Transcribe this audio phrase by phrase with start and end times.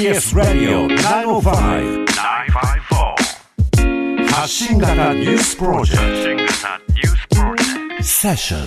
[0.00, 0.88] TBS ラディオ
[1.42, 2.06] 905-954
[4.30, 6.48] 発信型ニュースプロジェク
[7.98, 8.60] トセッション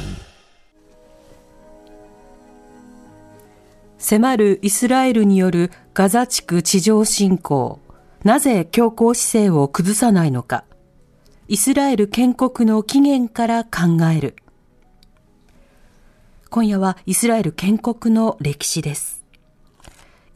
[3.98, 7.80] 迫るイスラエルによるガザ地区地上侵攻。
[8.24, 10.66] なぜ強硬姿勢を崩さないのか。
[11.48, 13.70] イスラエル建国の起源から考
[14.16, 14.36] える。
[16.52, 19.23] 今夜はイスラエル建国の歴史です。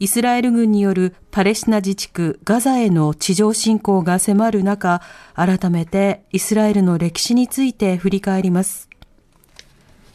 [0.00, 5.02] イスラエル軍によるパレスチナ自治区ガザへの地上侵攻が迫る中、
[5.34, 8.88] 改めてイスラエルの歴史について振り返ります。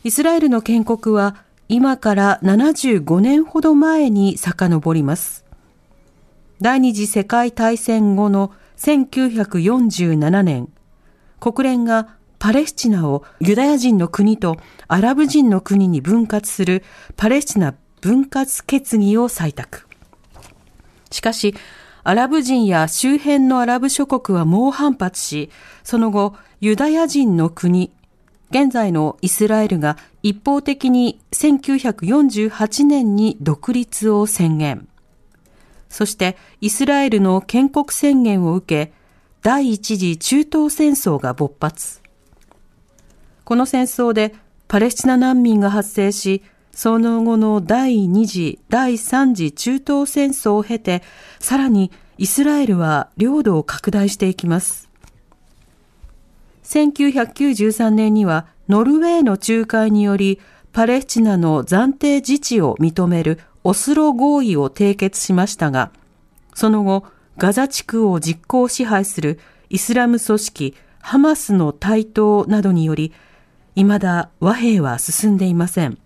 [0.06, 5.44] イスラエルの建国は今から75年ほど前に遡ります。
[6.62, 10.70] 第二次世界大戦後の1947年、
[11.42, 14.56] 国連がパレスチナをユダヤ人の国と
[14.88, 16.84] アラブ人の国に分割する
[17.18, 19.88] パレスチナ分割決議を採択。
[21.10, 21.56] しかし、
[22.04, 25.50] アラブ人や周辺のアラブ諸国は猛反発し、
[25.86, 27.94] その後、ユダヤ人の国、
[28.50, 34.90] 現在のイスラエルが一方的に1948年に独立を宣言。
[35.88, 38.94] そしてイスラエルの建国宣言を受け、
[39.44, 42.02] 第一次中東戦争が勃発。
[43.46, 44.36] この戦争で
[44.68, 46.44] パレスチナ難民が発生し、
[46.74, 51.04] その後の第二次、第三次中東戦争を経て、
[51.40, 54.90] さらにイスラエルは領土を拡大していきます。
[56.64, 60.40] 1993年にはノルウェーの仲介により
[60.72, 65.92] パレスチナの暫定自治を認めるオスロ合意を締結しましたが、
[66.56, 67.06] その後、
[67.38, 69.40] ガザ地区を実効支配する
[69.70, 73.14] イスラム組織ハマスの台頭などにより、
[73.76, 75.98] 未だ和平は進んでいません。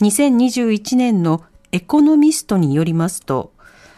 [0.00, 3.52] 2021年のエコノミストによりますと、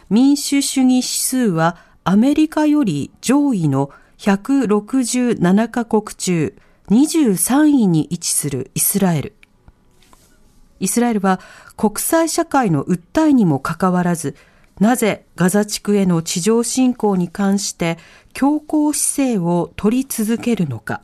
[0.09, 6.55] 民主主義指数はアメリカより上位の167カ国中
[6.89, 9.35] 23位に位置するイスラエル。
[10.79, 11.39] イスラエルは
[11.77, 14.35] 国際社会の訴えにもかかわらず、
[14.79, 17.97] なぜガザ地区への地上侵攻に関して
[18.33, 21.01] 強硬姿勢を取り続けるのか。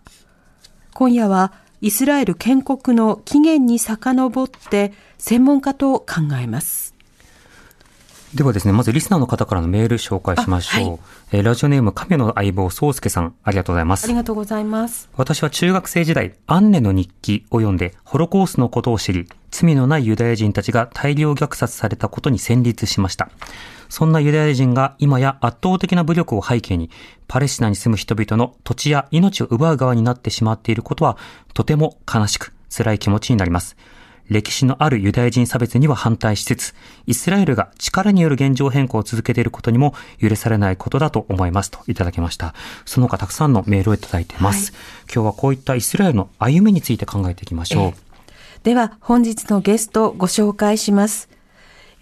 [0.93, 6.93] 今夜はイスラエル建国の起源に遡って専門家と考えます。
[8.35, 10.89] ではですね、まずリスナーの方からのメール紹介しましょう。
[10.89, 10.99] はい、
[11.31, 14.05] えー、ラジオネーム亀の相棒、宗介さん、ありがとうございます。
[14.05, 15.09] ありがとうございます。
[15.15, 23.29] 私は中学生時代、アンネの日記を読んで、ホロコースのことを知り、罪のないユダヤ人たちが大量虐殺されたことに戦慄しました。
[23.89, 26.91] そんなユダヤ人が今や圧倒的な武力を背景に、
[27.27, 31.17] パレスチナに住む人々の土地や命を奪う側になってしまっていることは、
[31.55, 33.75] とても悲しく、辛い気持ちになります。
[34.29, 36.75] 歴史のあるユダヤ人差別には反対しつつ、
[37.07, 42.53] イスラエルが力による現状変更を続けていることにも許されないことだと思いますといただきました。
[42.85, 44.71] その他たくさんのメールをいただいています。
[44.71, 44.81] はい、
[45.13, 47.93] 今日はこういったイスラエルの歩みについて考えていきましょう。
[48.63, 51.29] では本日のゲストご紹介します。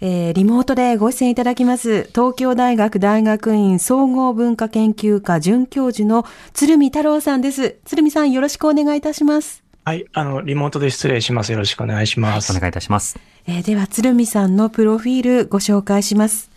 [0.00, 7.78] えー、リモートでご出演いただきます、東京大学大学院総合文化研究科准教授の鶴見太郎さんです。
[7.84, 9.67] 鶴見さんよろしくお願いいたします。
[9.88, 11.52] はい、あの、リモートで失礼します。
[11.52, 12.54] よろしくお願いします。
[12.54, 13.18] お願いいたします。
[13.46, 16.50] えー、では、鶴見さんのプロフィールご紹介します。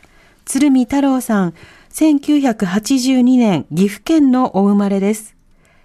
[0.43, 1.53] 鶴見太郎さん、
[1.93, 5.37] 1982年、岐阜県のお生まれです。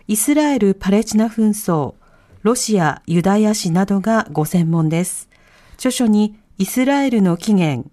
[0.09, 1.95] イスラエル・パレチナ紛争、
[2.43, 5.29] ロシア・ユダヤ史などがご専門です。
[5.77, 7.89] 著書に、イスラエルの起源、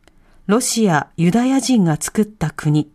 [0.48, 2.90] ロシア・ユダヤ人が作った国、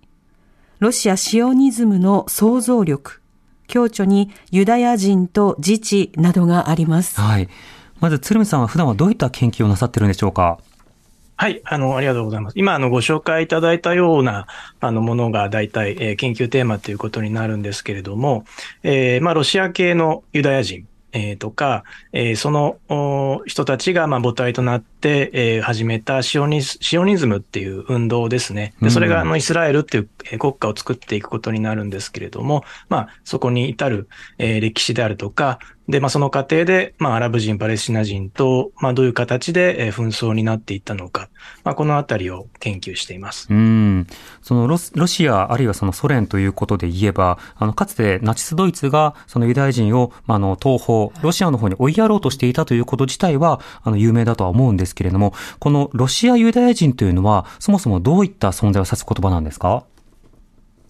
[0.81, 3.23] ロシア・シオニズムの創造力、
[3.69, 7.21] 強著にユダヤ人と自治などがあります。
[7.21, 7.49] はい。
[8.01, 10.59] まず、鶴見さんは普段はどういった研究をなさってるんでしょうか？
[11.37, 12.59] はい、あの、ありがとうございます。
[12.59, 14.49] 今、あの、ご紹介いただいたような、
[14.81, 18.45] あの、ものが大体、えー、研究テーマということになるんですけれども、
[18.83, 28.75] えー、まあ、ロシア系のユダヤ人、えー、とか、えー、その人たちがまあ母体となって、えー、始めたシオニシオニズムっていう運動ですね。
[28.83, 34.09] でそれがあのイスラエルっていう国家を作っていくことになるんですけれども、まあ、そこに至る、
[34.39, 35.59] えー、歴史であるとか、
[35.89, 41.31] で、まあ、その過程で、まあ、アラブ人、パレスチナ人と、まあ、どういう形で、紛争になっていったのか、
[41.65, 43.47] まあ、このあたりを研究しています。
[43.51, 44.07] うん。
[44.43, 59.85] そのロロシア、あるいはそのソ連ということで言えば、あの、かつてナチスドイツが、そのユダヤ人を、まあ、あの、東方、ロシアの方に追いやろうとしていたということ自体は、あの、有名だとは思うんですけれども、このロシアユダヤ人というのは、そもそもどういった存在を指す言葉なんですか？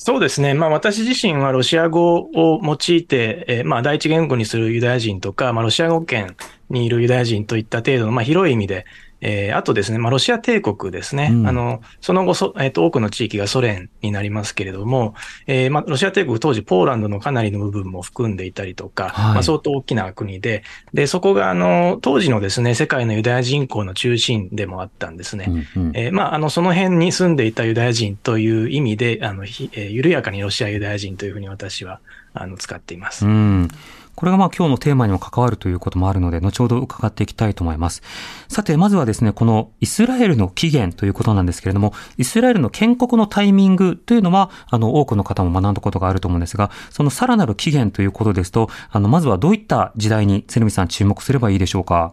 [0.00, 0.54] そうですね。
[0.54, 6.36] まあ私自身はロシア語を用いて、えー、まあ第一言語にするユダヤ人とか、まあロシア語圏
[6.70, 8.86] にいるユダヤ人といった程度の、まあ広い意味で、
[9.20, 11.30] えー、あとですね、まあ、ロシア帝国ですね。
[11.32, 15.14] うん、あの、その後そ、えっ、ー、と、多くの地域がソ連になりますけれども、
[15.46, 20.62] えー、まあ、ロシア帝国当時ポーランドのかなりの部分も含んでいたりとか、はい、まあ、相当大きな国で、
[20.94, 25.46] で、そこが、あの、当時のですね、世界のユダヤ人口の中心でもあったんですね。
[25.76, 32.00] うんうん、えー、まあ、あの、その辺に住んでいたユダヤ人という意味で、あの、ひえー、緩やかにロシアユダヤ人というふうに私は、
[32.34, 33.26] あの、使っています。
[33.26, 33.68] うん
[34.18, 38.02] これがまあ今日のテーマにも関わるということもあるので、後ほど伺っていきたいと思います。
[38.48, 52.12] さて、まずはですね、このイスラエルの起源ということなんですけれども、イスラエルの建国のタイミングというのは、あの、多くの方も学んだことがあると思うんですが、そのさらなる起源ということですと、あの、まずはどういった時代に、鶴見さん注目すればいいでしょうか？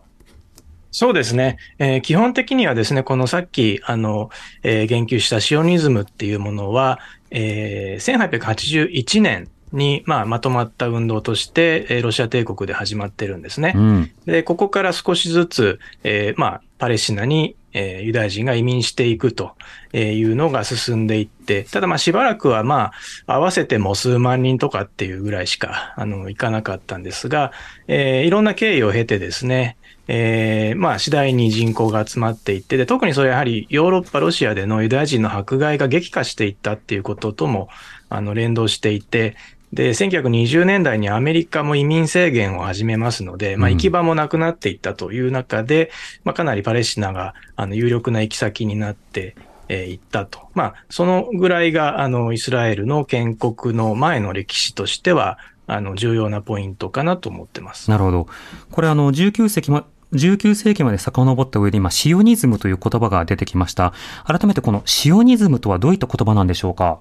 [0.92, 1.58] そうですね。
[1.80, 4.30] えー、基本的にはですね、このさっき、あの、
[4.62, 7.00] えー、言及したシオニズムっていうものは、
[7.31, 13.73] えー、1881年に、まあ、まとまった運動として、えー、ロシア帝国で始まってるんですね。
[13.75, 19.51] うん、で、ここから少しずつ、えー、まあ、パレスチナに、えー、ユダヤ人が移民していくと
[19.94, 22.94] いうのが進んでいって、ただまあしばらくはま
[23.27, 27.51] あ合わせても数万人とかっていうぐらいしかあのいかなかったんですが、
[27.88, 29.75] えー、いろんな経緯を経てですね、
[30.07, 37.67] えー、まあ次第に人口が集まっていって、で、特にそれやはりヨーロッパ、ロシアでのユダヤ人の迫害が激化していったっていうこととも、
[38.09, 39.35] あの、連動していて、
[39.75, 45.89] で、1920年代にアメリカも移民制限を始めますので、まあ、行き場もなくなっていったという中で、うん、
[46.24, 49.36] まあ、かなりパレスチナが、あの、有力な行き先になって、
[49.68, 50.48] えー、行ったと。
[50.54, 55.38] まあ、そのぐらいが、あの、イスラエルの建国の前の歴史としては、
[55.68, 57.92] あの、重要なポイントかなと思ってます。
[57.92, 58.27] なるほど。
[58.72, 63.92] これ、あの、19世紀ま、19世紀まで遡った上で今、シオニズムという言葉が出てきました。
[64.25, 67.00] 改めてこのシオニズムとはどういった言葉なんでしょうか？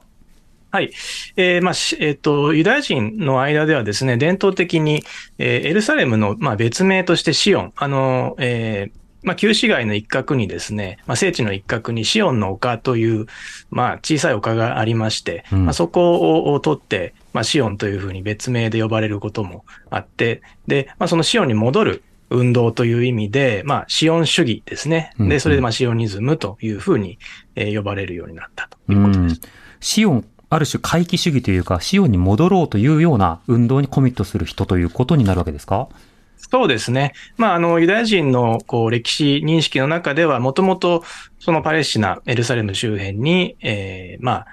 [0.75, 0.91] はい。
[1.37, 5.05] えー、まあ、えっ、ー、と、ユダヤ人の間ではですね、伝統的に、
[5.39, 13.27] えー、エルサレムの、まあ、別名としてシオン、あの、えー、まあ、旧市街の一角にですね、まあ、聖地の一角にシオンの丘という、
[13.71, 25.13] まあ、小さい丘がありまして、うん、まあ、そこを取って、まあ、シオンというふうに別名で呼ばれることもあって、で、まあ、そのシオンに戻る運動という意味で、まあ、シオン主義ですね。
[25.21, 27.21] で、それで、まあ、シオニズムというふうに、
[27.55, 29.35] えー、呼ばれるようになったということです。
[29.35, 29.41] うん、
[29.79, 30.25] シオン
[30.55, 35.89] ある種回帰主義というか、資本に戻ろうというような運動にコミットする人ということになるわけですか？
[36.37, 37.15] そうですね。
[37.37, 41.03] まあ、あの、ユダヤ人の、こう、歴史認識の中では、もともと、
[41.39, 44.47] そのパレスチナ、エルサレム周辺に、えー、まあ、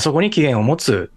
[0.00, 1.12] そこに起源を持つ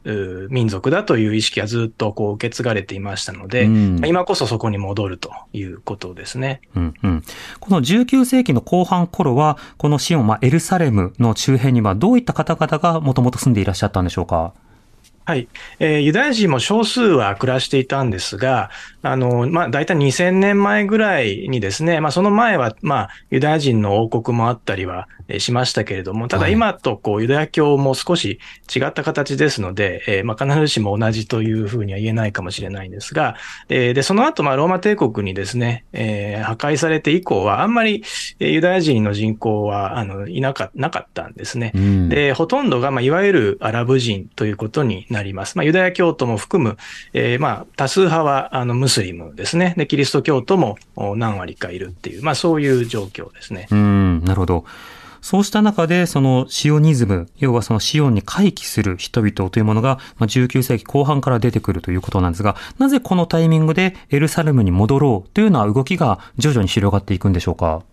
[0.50, 6.62] 民族だという意識がずっとこう受け継がれていましたので、うん、今こそそこに戻るということですね。
[6.75, 7.24] うんうん、
[7.60, 14.54] この19世紀の後半頃は、このシオン、まあ、エルサレムの周辺にはどういった方々がもともと住んでいらっしゃったんでしょうか？
[15.29, 15.47] はい。
[15.77, 18.71] えー、ユダヤ人も少数は暮らしていたんですが、
[19.03, 28.39] あの、まあ、大体2000年前ぐらいにですね、まあ、その前は、まあ、ユダヤ人の王国もあったりはしましたけれども、ただ今とこう、ユダヤ教も少し
[28.75, 33.35] 違った形ですので、えー、まあ、必ずしも同じというふうには言えないかもしれないんですが、
[33.69, 38.03] えー、で、その後、まあ、ローマ帝国にですね、えー、破壊されて以降は、あんまり
[38.39, 41.71] ユダヤ人の人口は、あの、いなかなかったんですね。
[41.75, 45.57] うん、で、ほとんどが、まあ、いわゆるアラブ人ということになります。
[45.57, 46.77] まあ、ユダヤ教徒も含む、
[47.13, 49.74] えー、まあ、多数派は、あの、ムスリムですね。
[49.77, 50.77] で、キリスト教徒も
[51.16, 53.68] 何割かいるっていう、まあ、そういう状況ですね。
[53.71, 54.66] うん、なるほど。
[55.21, 67.83] そうした中で、そのシオニズム、要はそのシオンに回帰する人々というものが、ま、19世紀後半から出てくるということなんですが、なぜこのタイミングでエルサレムに戻ろうというような動きが徐々に広がっていくんでしょうか？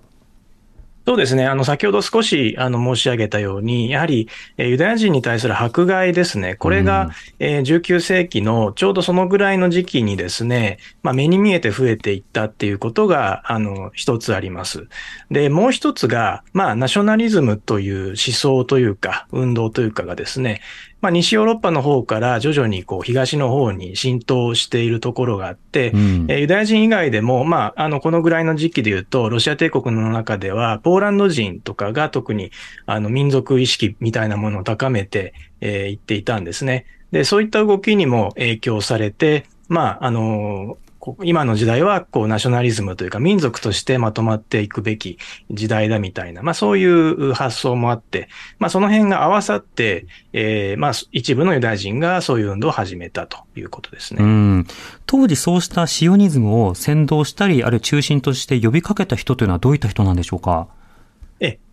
[1.06, 1.46] そうですね。
[1.46, 6.56] あの、先ほど少し、あの、申し上げたように、やはり、えユダヤ人に対する迫害ですね。
[6.56, 14.88] これが、え19世紀のちょうどそのぐらいの時期にですね、まあ、目に見えて増えていったっていうことが、あの、一つあります。
[15.30, 20.60] で、もう一つが、まあ、ナショナリズムという思想というか、運動というかがですね、
[21.06, 32.52] まあ、西ヨーロッパの方から徐々にこう東の方に浸透しているところがあって、うん、ユダヤ人以外でも、まあ、あの、このぐらいの時期で言うと、ロシア帝国の中では、ポーポーランド人とかが特に、
[32.86, 36.86] あの、民族意識みたいなものを高めて、えー、言っていたんですね。
[37.12, 40.78] で、そういった動きにも影響されて、まあ、あの、
[41.22, 45.18] 今の時代は、こう、ナショナリズムというか、民族としてまとまっていくべき
[45.52, 54.24] 時代だみたいな、まあそういう発想もあって、まあその辺が合わさって、えー、まあ一部のユダヤ人がそういう運動を始めたということですね。
[54.24, 54.66] うん。
[55.04, 60.66] 当時そうしたシオニズムを先導したり、あるいは中心として呼びかけた人というのはどういった人なんでしょうか？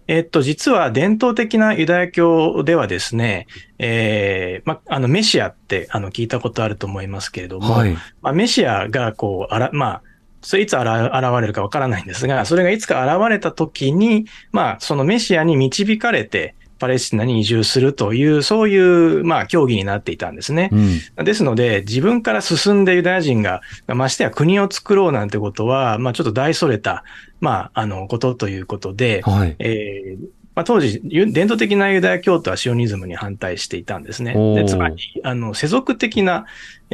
[0.07, 3.47] えっと、実は伝統的なユダヤ教ではですね、
[3.79, 10.01] えー、ま、あの、メシアって、あの、聞いたことあると思いますけれども、はい、まあ、メシアが、こう、あら、まあ、
[10.41, 20.69] それいつ現れるかわからないんですが、それがいつか現れた時に、まあ、そのメシアに導かれて、パレスチナに移住するという、そういう、まあ、競技になっていたんですね。
[21.17, 27.05] うん、ですので、自分から進んでユダヤ人が、ましてや国を作ろうなんてことは、まあ、ちょっと大それた、
[27.39, 30.25] まあ、あの、ことということで、はい、えー
[30.55, 34.33] まあ、当時、伝統的なユダヤ教徒はシオニズムに反対していたんですね。
[34.55, 36.45] でつまり、あの、世俗的な、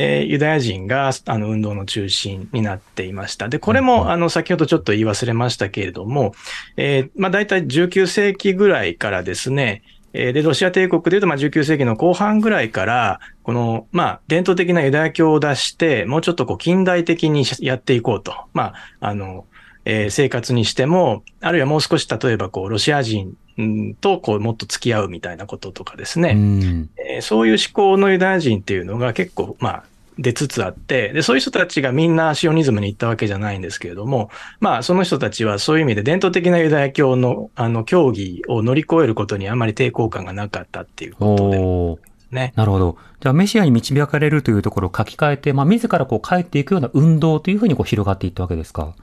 [0.01, 3.50] えー、ユダヤ人が、あの、運動の中心になっていました。
[3.50, 6.34] で、これも、あの、先ほどちょっと言い忘れましたけれども、
[6.77, 18.34] えー、まあ、大体19世紀ぐらいからですね、えー、で、ロシア帝国でいうと、まあ、19世紀の後半ぐらいから、この、まあ、伝統的なユダヤ教を出して、もうちょっとこう、近代的にやっていこうと。
[18.53, 19.48] まあ、あの、
[19.84, 23.36] えー、生活にしても、あるいはもう少し例えばこう、ロシア人
[24.00, 29.84] とこう、もっと付き合うみたいなこととかですね、うんえー、そういう思考のユダヤ人っていうのが結構、まあ、
[30.22, 41.50] 出つつあって、で、そういう人たちがみんなシオニズムに行ったわけじゃないんですけれども、まあ、その人たちはそういう意味で伝統的なユダヤ教の、あの、教義を乗り越えることにあまり抵抗感がなかったっていうこと
[42.32, 42.36] で。
[42.36, 42.54] ね。
[42.56, 42.98] なるほど。
[43.22, 48.94] じゃあ、メシアに導かれるというところを書き換えて、まあ、自らこう帰っていくような運動というふうにこう広がっていったわけですか？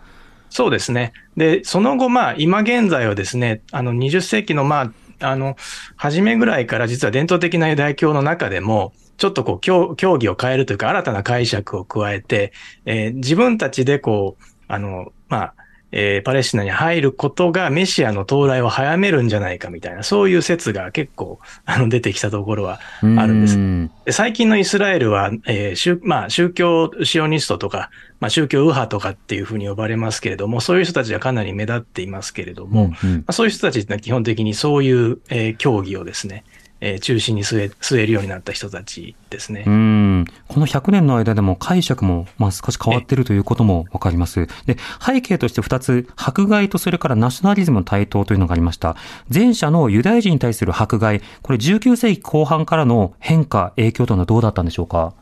[0.51, 1.13] そうですね。
[1.37, 5.57] で、その後、まあ、今現在はですね、あの、20世紀の、まあ、あの、
[5.97, 12.53] 初めぐらいから実は伝統的なユダヤ教の中でも、ちょっとこう、競技を変えるというか、新たな解釈を加えて、
[12.85, 15.55] えー、自分たちでこう、あの、まあ、
[15.93, 23.57] えー、パレスチナに入ることがメシアの到来を早めるんじゃないかみたいな、そういう説が結構 あの出てきたところはあるんです。
[24.05, 36.45] で最近のイスラエルは、えー宗まあ、宗教シオニストとか、まあ、宗教右派とかっていうふうに呼ばれますけれども、そういう人たちはかなり目立っていますけれども、うんうん、まあ、そういう人たちって基本的にそういう、えー、教義をですね、
[36.87, 39.65] えー、中心に据え据えるようになった人たちですね。
[39.67, 44.47] うんこの100年の間でも解釈も、まあ、少し変わっているということもわかります。
[44.67, 48.95] で、背景として2つ、迫害とそれからナショナリズムの台頭というのがありました。
[49.33, 55.13] 前者のユダヤ人に対する迫害、これ19世紀後半からの変化、影響というのはどうだったんでしょうか？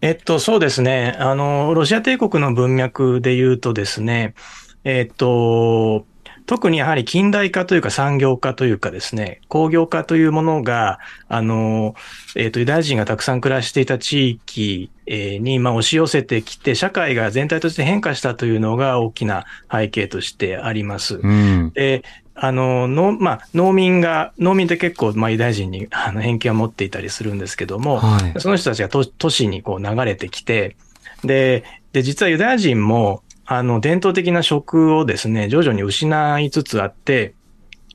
[0.00, 1.16] えっと、そうですね。
[1.18, 4.34] あの、ロシア帝国の文脈で言うとですね、
[4.84, 6.06] えっと、
[6.46, 11.94] 特にやはり近代化というか産業化というかですね、工業化というものが、あの、
[12.36, 21.16] えっ、ー、と、ユダヤ人がたくさん暮らしていた地域に、まあ、押し寄せてきて、社会が全体として変化したというのが大きな背景としてあります。
[21.16, 22.04] うん、で、
[22.36, 30.76] あの、の、まあ、農民が、農民って結構、まあ、ユダヤ人に あの偏見を持っていたりするんですけども、はい、その人たちが都都市にこう流れてきて、
[31.24, 37.34] で、で、実はユダヤ人も、あの、伝統的な食をですね、徐々に失いつつあって、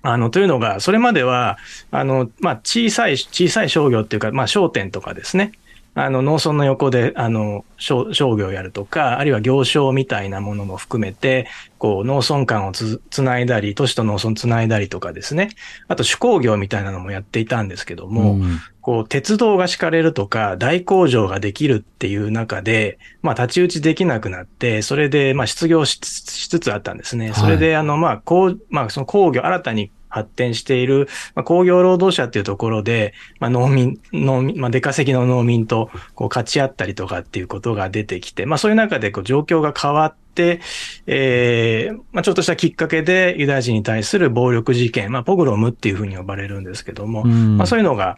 [0.02, 1.58] あの、というのが、それまでは、
[1.92, 5.52] あの、まあ、小さい、小さい商業っていうか、まあ、商店とかですね、
[5.94, 11.48] あの、農村の横で、あの、商商業をやるとか、あるいは行商みたいなものも含めて、
[11.80, 15.50] こう、農村間をつ、つないだり、都市と農村つないだりとかですね。
[15.90, 27.34] あと、手工業みたいなのもやっていたんですけども、うん、こう、鉄道が敷かれるとか、大工場ができるっていう中で、まあ、太刀打ちできなくなって、それで、まあ、失業しつつあったんですね。
[27.34, 40.60] それで、あの、まあ、こう、まあ、その工業、新たに発展している、まあ、工業労働者っていうところで、まあ、農民、農民、まあ、出稼ぎの農民とこう勝ち合ったりとかっていうことが出てきて、まあ、そういう中でこう状況が変わって、
[41.08, 48.18] ええー、まあ、ちょっとしたきっかけでユダヤ人に対する暴力事件、まあ、ポグロムっていうふうに呼ばれるんですけども、まあ、そういうのが、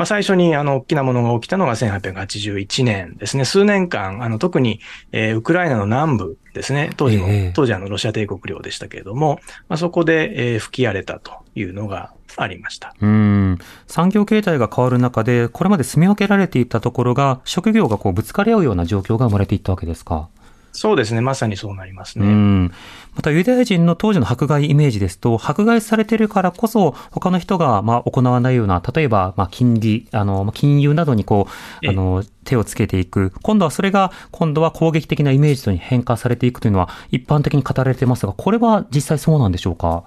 [0.00, 3.44] まあ、最初にあの大きなものが起きたのが1881年ですね。
[3.44, 4.80] 数年間、あの特に、
[5.12, 6.88] えー、ウクライナの南部ですね。
[6.96, 12.94] 当時の、えー、当時あのロシア帝国領でしたけれども、まあ、そこで、えー、吹き荒れたというのがありました。
[12.98, 13.58] うん。
[13.86, 20.30] 産業形態が変わる中で、これまで住み分けられていたところが、職業がこうぶつかり合うような状況が生まれていったわけですか？
[20.72, 21.20] そうですね。
[21.20, 22.70] まさにそうなりますね。
[23.14, 31.48] またユダヤ人の当時の迫害イメージですと、迫害されているからこそ、他の人がまあ行わないような、例えばまあ金利、あの、金融などにこ
[31.82, 33.32] う、あの、手をつけていく。
[33.42, 40.04] 今度はそれが、今度は攻撃的なイメージとに変化されていくというのは、一般的に語られていますが、これは実際そうなんでしょうか？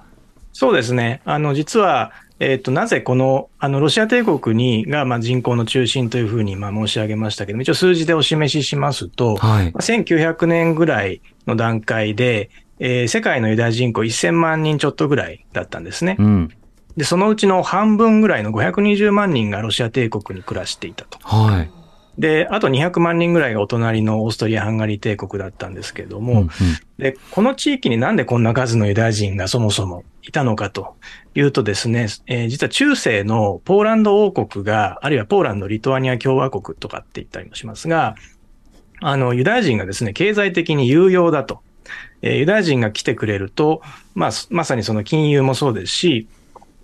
[0.53, 1.22] そうですね。
[1.25, 2.12] あの、実は、
[2.44, 16.18] えっ、ー、と、なぜこの、あの、ロシア帝国に、が、まあ、人口の中心というふうに、まあ、申し上げましたけども、一応数字でお示ししますと、はい、1900年ぐらいの段階で、えー、世界のユダヤ人口1000万人ちょっとぐらいだったんですね。
[16.20, 16.50] うん、
[16.98, 21.18] で、そのうちの半分ぐらいの520万人がロシア帝国に暮らしていたと。
[21.20, 21.83] はい。
[22.17, 26.50] で、あと200万人ぐらいがお隣のオーストリア・ハンガリー帝国だったんですけれども、うんうん、
[26.98, 30.96] で、この地域になんでこんな数のユダヤ人がそもそもいたのかと
[31.34, 38.15] いうとですね、えー、実は中世のポーランド王国が、あるいはポーランド、リトアニア共和国とかって言ったりもしますが、
[39.01, 41.62] あの、ユダヤ人がですね、経済的に有用だと。
[42.22, 43.82] えーユダヤ人が来てくれると、
[44.15, 46.27] まあ、まさにその金融もそうですし、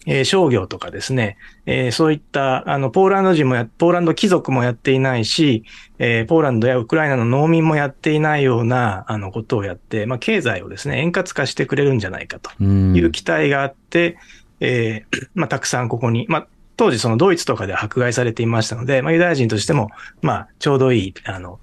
[0.06, 5.64] えー商業とかですね、えーそういった、あの、ポーランド人もや、ポーランド貴族もやっていないし、
[6.00, 14.18] えーポーランドやウクライナの農民もやっていないような、あの、ことをやって、まあ、経済をですね、円滑化してくれるんじゃないかとうんいう期待があって、
[14.60, 19.90] えーまあ、たくさんここに、まあ、当時そのドイツとかで迫害されていましたので、まあ、ユダヤ人としても、
[20.22, 21.60] まあ、ちょうどいい、あの、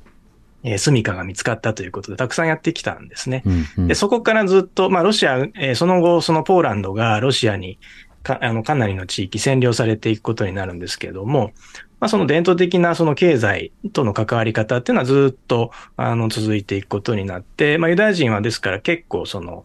[0.63, 3.43] えー住処が見つかったということで、たくさんやってきたんですね。
[3.47, 7.79] うんうんで、そこからずっと、まあ、ロシア、えーその後、そのポーランドがロシアに
[8.27, 11.53] か、あの、かなりの地域占領されていくことになるんですけれども、
[12.01, 19.65] まあ、その伝統的なその経済との関わり方っていうのはずっと、あの、続いていくことになって、まあ、ユダヤ人はですから結構その、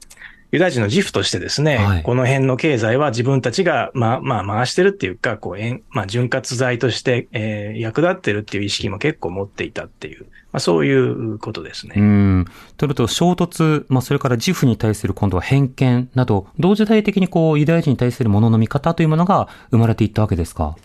[0.52, 2.04] ユダヤ人の自負としてですね、はい。
[2.04, 11.96] この辺の経済は自分たちが、まあ、まあ、回してるっていうか、こう、まあ、潤滑剤として、えー役立ってるっていう意識も結構持っていたっていう、まあ、そういうことですね。
[11.98, 12.46] うん。
[12.78, 20.76] とると、衝突、まあ、それから自負に対する今度は偏見など、同時代的にこう、ユダヤ人に対するものの見方というものが生まれていったわけですか？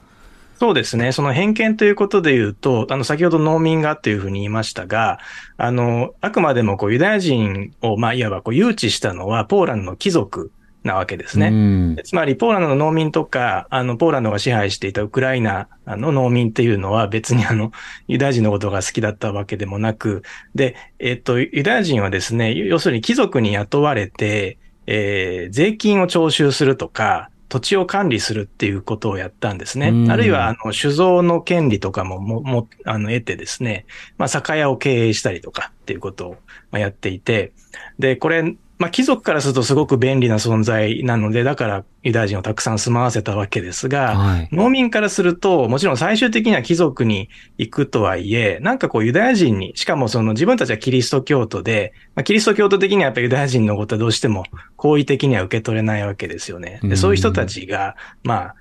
[0.59, 1.13] そうですね。
[1.13, 5.19] その偏見ということで言うと、あの、先ほど農民がというふうに言いましたが、
[5.59, 10.51] あの、あくまでもこう、ユダヤ人を、まあ、いわばこう、誘致したのは、ポーランドの貴族
[10.87, 11.49] なわけですね。
[11.49, 11.97] うん。
[12.03, 17.73] つまり、ポーランドの農民とか、あの、ポーランドが支配していたウクライナの農民っていうのは別にあの、
[18.09, 20.23] ユダヤ人のことが好きだったわけでもなく、
[20.55, 30.11] で、えっと、ユダヤ人はですね、要するに貴族に雇われて、えー税金を徴収するとか、土地を管理するっていうことをやったんですねうん。
[30.11, 33.87] あるいは、あの、酒造の権利とかも、も、も、あの、得てですね、
[34.19, 36.37] まあ、酒屋を経営したりとかっていうことを
[36.71, 37.53] まあやっていて、
[37.99, 44.49] で、これ、まあ、貴族からするとすごく便利な存在なので、だからユダヤ人をたくさん住まわせたわけですが、はい。
[44.53, 54.45] 農民からすると、もちろん最終的には貴族に行くとはいえ、なんかこうユダヤ人に、しかもその自分たちはキリスト教徒で、まあ、キリスト教徒的にはやっぱりユダヤ人のことはどうしても
[54.77, 56.81] 好意的には受け取れないわけですよね。
[56.83, 58.55] うんでそういう人たちが、まあ、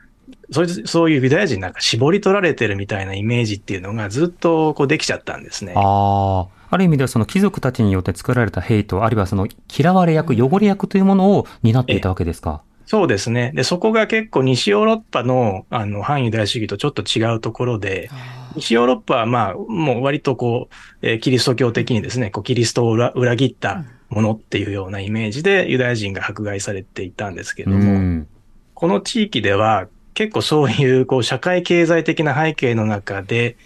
[0.52, 5.74] そういうそういうユダヤ人なんか絞り取られてるみたいなイメージっていうのがずっとこうできちゃったんですね。
[5.76, 6.56] ああ。
[6.76, 12.62] ある意味ではその貴族たちによって作られたヘイト、あるいはその嫌われ役、汚れ役というものを担っていたわけですか？
[12.86, 13.52] そうですね。
[13.56, 18.12] で、そこが結構西ヨーロッパの、あの、反ユダヤ主義とちょっと違うところで、
[18.56, 28.28] 西ヨーロッパはまあ、もう割とこう、えーキリスト教的にですね、こう、キリストを裏裏切ったものっていうようなイメージでユダヤ人が迫害されていたんですけれども、うん。
[28.76, 33.58] この地域では結構そういうこう社会経済的な背景の中で、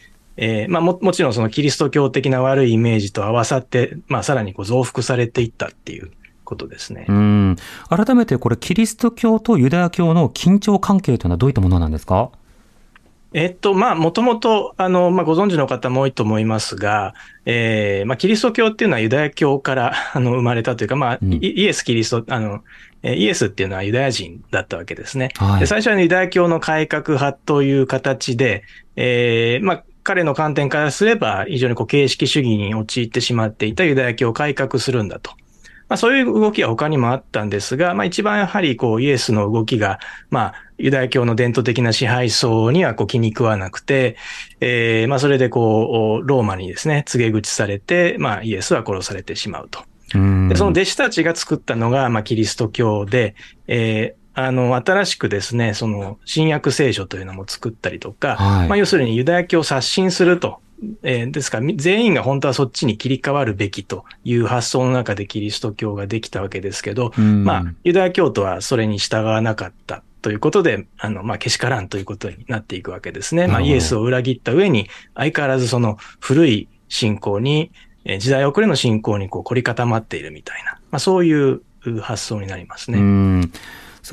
[0.41, 6.11] えーまあももちろんそのキリスト教的な悪いイメージと合わさって、まあさらにこう増幅されていったっていう
[6.45, 7.05] ことですね。
[7.09, 7.55] うん。
[7.89, 12.29] 改めてこれ、キリスト教とユダヤ教の緊張関係というのはどういったものなんですか？
[13.31, 17.13] えっと、まあ、もともと、あの、まあ、ご存知の方も多いと思いますが、
[17.45, 22.63] えーまあ、キリスト教っていうのはユダヤ教から、 あの、生まれたというか、まあ、うんイイエス・キリスト、あの、
[23.03, 25.29] えーイエスっていうのはユダヤ人だったわけですね。
[25.37, 28.63] はいで最初はユダヤ教の改革派という形で、
[28.95, 35.31] えーまあ、彼の観点からすれば、非常にこう形式主義に陥ってしまっていたユダヤ教を改革するんだと。
[35.89, 44.15] まあ、そういう動きは他にもあったんですが、まあ、一番やはりこうイエスの動きが、まあ、ユダヤ教の伝統的な支配層にはこう気に食わなくて、
[44.61, 49.83] えーまあ、それでこう、ローマにですね、告げ口されて、まあ、イエスは殺されてしまうと。
[50.13, 53.35] うんで、その弟子たちが作ったのが、まあ、キリスト教で、
[53.67, 60.59] えーあの、新しくですね、その、新約聖書というのも作ったりとか、はいまあ、要するにユダヤ教を刷新すると。
[61.03, 73.47] えーですから、み全員が本当はそっちに切り替わるべきという発想の中でキリスト教ができたわけですけど、うんまあ、ユダヤ教徒はそれに従わなかったということで、あの、まあ、けしからんということになっていくわけですね。
[73.47, 77.71] まあ、イエスを裏切った上に、相変わらずその古い信仰に、
[78.05, 82.99] えー時代遅れの信仰にこう凝り固まっているみたいな、まあ、そういうう発想になりますね。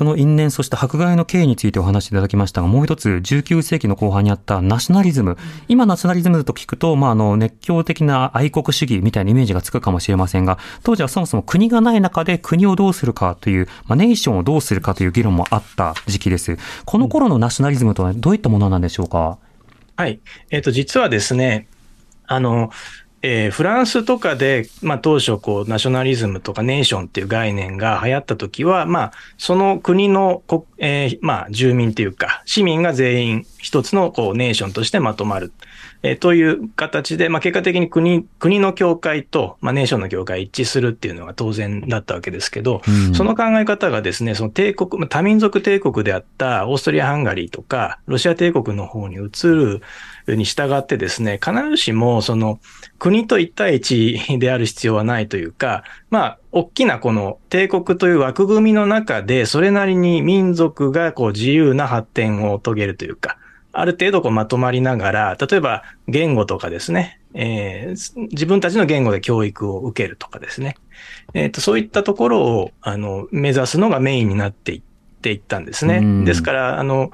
[0.01, 5.39] うんその因縁、そして迫害の経緯についてお話しいただきましたが、もう一つ、19世紀の後半にあったナショナリズム。
[5.69, 16.59] 今、ナショナリズムと聞くと、まあ、あの、熱狂的な愛国主義みたいなイメージがつくかもしれませんが、当時はそもそも国がない中で国をどうするかという、まあ、ネーションをどうするかという議論もあった時期です。
[16.85, 19.39] この頃のナショナリズムとはどういったものなんでしょうか？
[19.95, 20.19] はい。
[20.51, 21.67] えっ、と、実はですね、
[22.27, 22.69] あの、
[23.23, 35.51] えーフランスとかで、まあ当初こう、ナショナリズムとかネーションっていう概念が流行った時は、まあ、その国のこ、えーまあ住民っていうか、市民が全員一つのこう、ネーションとしてまとまる。
[36.03, 49.81] えーという形で、まあ、結果的に国、国の境界と、まあ、ネーションの境界一致するっていうのが当然だったわけですけど、うんその考え方がですね、その帝国、まあ多民族帝国であったオーストリア・ハンガリーとか、ロシア帝国の方に移る
[50.35, 52.59] に従ってですね、必ずしもその
[52.99, 63.37] 国と一対一である必要はないというか、まあ、大きなこの帝国という枠組みの中で、それなりに民族がこう自由な発展を遂げるというか、
[63.71, 70.75] ある程度こうまとまりながら、例えば言語とかですね、えー自分たちの言語で教育を受けるとかですね。
[71.33, 74.81] えっ、と、そういったところを、あの、目指すのがメインになっていっ
[75.21, 76.25] ていったんですねうん。
[76.25, 77.11] ですから、あの、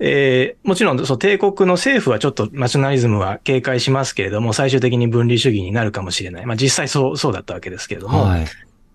[0.00, 6.46] えーもちろん、そう、帝国の政府はちょっとナショナリズムは警戒しますけれども、最終的に分離主義になるかもしれない。
[6.46, 8.44] まあ実際そう、そうだったわけですけれども、はい。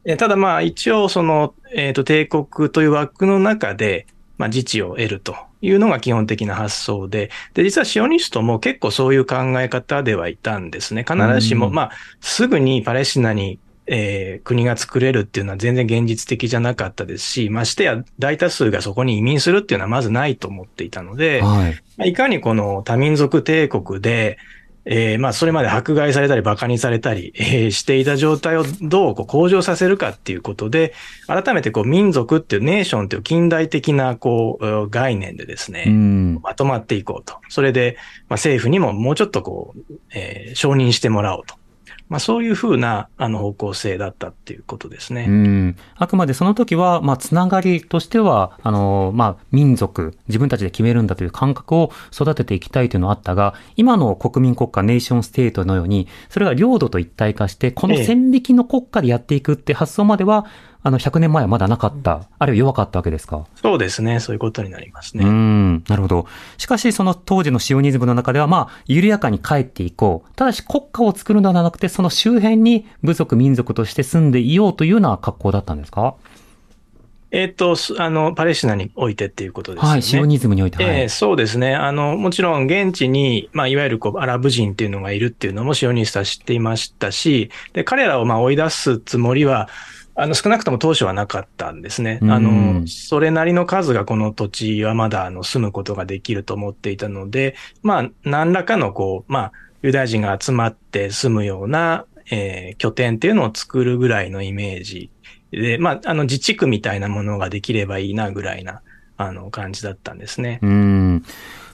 [0.05, 4.05] えーただまあ一応その、えっ、と、帝国という枠の中で、
[4.37, 11.05] まあ自治を得るというのが基本的な発想で、で、実はシオニストも結構そういう考え方ではいたんですね。
[11.07, 21.81] 必ずしも、うんまあ、すぐにパレスチナに、えー国が作れるっていうのは全然現実的じゃなかったですし、ましてや大多数がそこに移民するっていうのはまずないと思っていたので、はい。
[21.97, 24.37] まあいかにこの多民族帝国で、
[24.85, 30.93] えーまあ、それまで迫害されたり馬鹿にされたり、えーしていた状態をどうこう向上させるかっていうことで、
[31.27, 36.39] 改めてこう民族っていうネーションっていう近代的なこうえー概念でですね、うん。
[36.43, 37.35] まとまっていこうと。
[37.47, 37.95] それで、
[38.27, 41.55] まあ、政府にももうちょっとこう、えー承認してもらおうと。
[42.13, 45.25] まあ、そういうふうなあの方向性だったっていうことですね。
[45.27, 45.75] うん。
[45.95, 60.45] あくまでその時は、まあ、つながりとしては、あの、まあ、民族、自分たちで決めるんだという感覚を育てていきたいというのはあったが、今の国民国家、ネーションステートのように、それが領土と一体化して、この線引きの国家でやっていくって発想までは、
[60.85, 63.45] あの、100年前はまだなかった、あるいは弱かったわけですか？
[63.55, 64.19] そうですね。
[64.19, 65.25] そういうことになりますうね。
[65.25, 66.27] ん、なるほど。
[66.57, 70.35] しかし、その当時のシオニズムの中では、まあ、緩やかに帰っていこう。
[70.35, 76.15] ただし、国家を作るのではなくて、その周辺に部族、民族として住んでいようというような格好だったんですか？
[77.35, 79.91] えっ、と、すあの、パレスチナにおいてっていうことですよね。
[79.93, 80.83] はい、シオニズムにおいて。
[80.83, 80.99] はい。
[80.99, 81.73] ええそうですね。
[81.73, 89.67] あの、もちろん現地に、まあ、いわゆるこう、アラブ人っていうのがいるっていうのもシオニストは知っていましたし、で、彼らをまあ追い出すつもりは、
[90.15, 92.19] あの、少なくとも当初はなかったんですね。
[92.23, 105.09] あうんの、それなりの数がこの土地はまだ、あの、住むことができると思っていたので、まあ、何らかのこう、まあ、ユダヤ人が集まって住むような、えー拠点っていうのを作るぐらいのイメージ
[105.51, 108.81] で、まあ、あの、自治区みたいなものができればいいなぐらいな、
[109.17, 110.59] あの、感じだったんですね。
[110.61, 111.23] うん。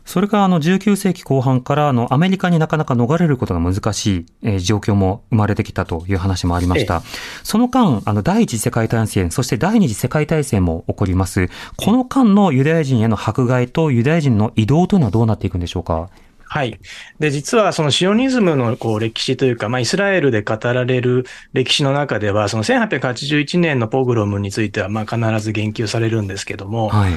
[0.09, 7.03] それがあの19世紀後半からあのアメリカになかなか逃れることが難しい、えー状況も生まれてきたという話もありました。
[7.43, 11.47] その間、あの第一次世界大戦、そして第二次世界大戦も起こります。
[11.77, 16.09] この間のユダヤ人への迫害とユダヤ人の移動というのはどうなっていくんでしょうか？
[16.43, 16.79] はい。
[17.19, 27.13] で、実はそのシオニズムのこう歴史というか、まあイスラエルで語られる歴史の中では、その1881年のポグロムについては、まあ必ず言及されるんですけども、はい。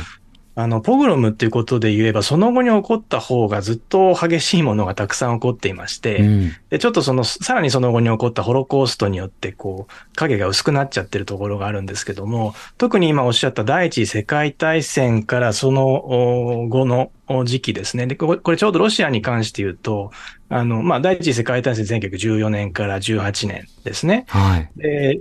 [0.55, 6.53] あの、ポグロムっていうことで言えば、その後に起こった方がずっと激しいものがたくさん起こっていまして、うん。
[6.69, 18.07] で、ちょっとその、さらにその後に起こったホロコーストによって、こう、影が薄くなっちゃってるところがあるんですけども、特に今おっしゃった第一次世界大戦からそのお後のお時期ですね。
[18.07, 20.11] で、これちょうどロシアに関して言うと、
[20.51, 24.27] あの、まあ、第一次世界大戦1914年から18年ですね。
[24.29, 24.71] はい。
[24.77, 25.21] で、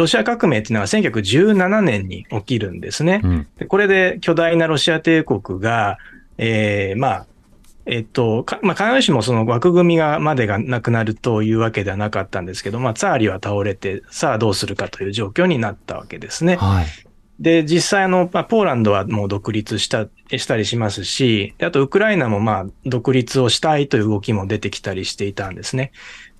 [0.00, 3.26] ロシア革命っていうのは1917年に起きるんですねう。
[3.28, 3.46] ん。
[3.58, 5.98] でこれで巨大なロシア帝国が、
[6.38, 7.26] ええまあ、
[7.84, 16.56] えっと、かまあ、必ずしもその枠組みが、までがなくなるというわけではなかったんですけど、まあ、ツァーリは倒れて、さあどうするかという状況になったわけですね。
[16.56, 16.86] はい。
[17.38, 25.92] で、実際あの、まあ、ポーランドはもう独立した、したりしますし、であとウクライナもまあ、独立をしたいという動きも出てきたりしていたんですね。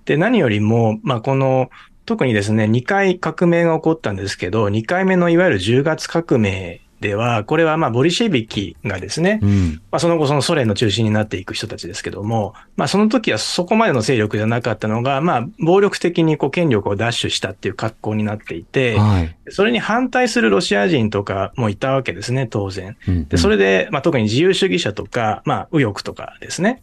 [0.05, 1.71] で、何よりも、まあ、この、
[2.11, 9.81] 特にですね、2回革命が起こったんですけど、2回目のいわゆる10月革命では、これはまあ、ボリシェビキがですね、うん。
[9.93, 19.37] まあ、その後そのソ連の中心になっていく人たちですけども、まあ、その時はそこまでの勢力じゃなかったのが、まあ、暴力的にこう権力を奪取したっていう格好になっていて、はい。
[19.51, 22.97] それに反対するロシア人とかもいたわけですね、当然。
[23.07, 26.83] うんで、それで、まあ、特に自由主義者とか、まあ、右翼とかですね。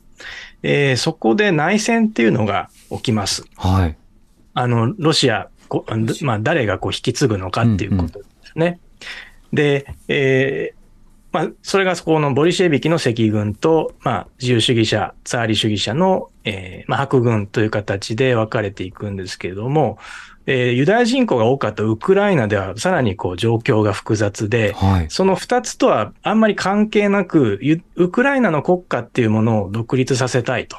[0.64, 3.44] えーそこで内戦っていうのが起きます。
[3.58, 3.98] はい。
[4.58, 5.86] あの、ロシア、こ
[6.22, 8.80] まあ、誰がこう引き継ぐのかっていうことですね。
[9.54, 10.78] で、えー
[11.32, 20.00] まあ、それがそこのボリシェビキの赤軍と、まあ、自由主義者、ツァーリ主義者の、えーまあ、白軍という形で分かれていくんですけれども、
[20.48, 25.06] えーユダヤ人口が多かったウクライナではさらにこう状況が複雑で、はい。
[25.10, 30.78] その二つとはあんまり関係なく、ゆウクライナの国家っていうものを独立させたいと。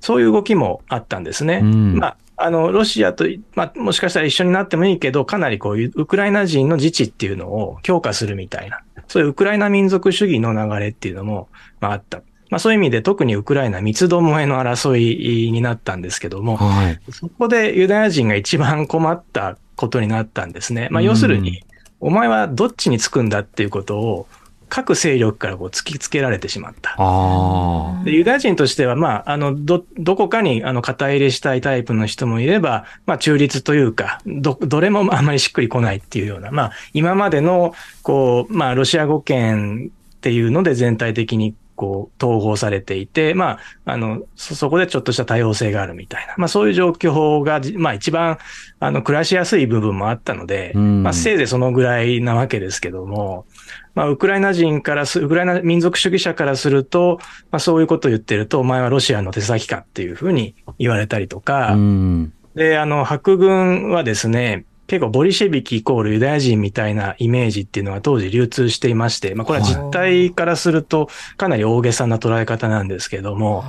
[0.00, 1.60] そういう動きもあったんですね。
[1.62, 11.48] うんまあ、あの、ロシアと、まあ、もしかしたら一緒になってもいいけど、かなりこういうウクライナ人の自治っていうのを強化するみたいな、そういうウクライナ民族主義の流れっていうのも、
[11.80, 12.22] まあ、あった。
[12.50, 17.00] まあ、そういう意味で特にウクライナ三つどもえの争いになったんですけども、はい。
[17.10, 20.88] そこでユダヤ人が一番困ったことになったんですね。
[20.90, 21.62] まあ、要するに、
[22.00, 24.28] お前はどっちにつくんだっていうことを、
[24.68, 26.94] 各勢力からこう突きつけられてしまった。
[26.98, 48.38] あでユダヤ人としては、まあ、あの、ど、どこかに、あの、肩入れしたいタイプの人もいれば、まあ、中立というか、ど、どれもあんまりしっくりこないっていうような、まあ、今までの、こう、まあ、ロシア語圏っていうので全体的に、こう、統合されていて、まあ、あの、そ、そこでちょっとした多様性があるみたいな、まあ、そういう状況がじ、まあ、一番、
[48.80, 53.46] あの、暮らしやすい部分もあったので、うんまあ、せいぜいそのぐらいなわけですけども、
[53.94, 57.20] まあ、ウクライナ人からす、ウクライナ民族主義者からすると、
[57.52, 61.40] まあ、そういうことを言ってると、お前はロシアの手先かっていうふうに言われたりとあ。
[61.40, 62.32] か、うん。
[62.56, 73.64] で、あの、白軍はですね、結構ボリシェビキイコールユダヤ人みたいなイメージっていうのが当時流通していまして、まあこれは実態からするとかなり大げさな捉え方なんですけども、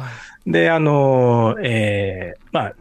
[0.48, 2.76] で、あの、えーまあ、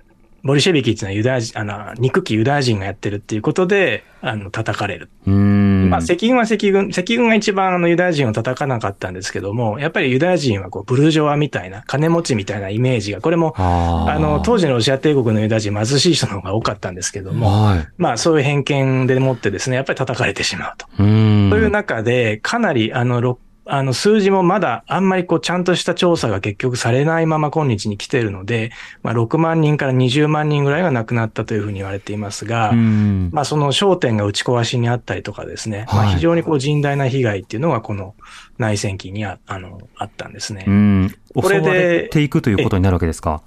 [0.48, 5.11] ボリシェビキっていうのはユダヤ人、あの、憎きユダヤ人がやってるっていうことで、あの、叩かれる。
[5.26, 5.90] うん。
[5.90, 17.88] まあ、赤軍は赤軍、赤軍が一番あのユダヤ人を叩かなかったんですけども、やっぱりユダヤ人はこうブルジョワみたいな、金持ちみたいなイメージが、これも、あの、当時のロシア帝国のユダヤ人貧しい人の方が多かったんですけども、はい。
[17.98, 20.87] まあそういう偏見でもってですね、やっぱり叩かれてしまうと。
[20.98, 21.50] うん。
[21.50, 23.38] という中で、かなりあの、ろ
[23.70, 33.31] あの、数字もまだあんまりこう、ちゃんとした調査が結局されないまま今日に来ているので、まあ6万人から20万人ぐらいが亡くなったというふうに言われていますが、うん。
[33.33, 38.14] まあその商店が打ち壊しにあったりとかですね、まあはい非常にこう甚大な被害っていうのがこの
[38.57, 40.64] 内戦期にああのあったんですね。
[40.66, 41.09] いうん。
[41.37, 43.42] 襲これでわれていくということになるわけですか？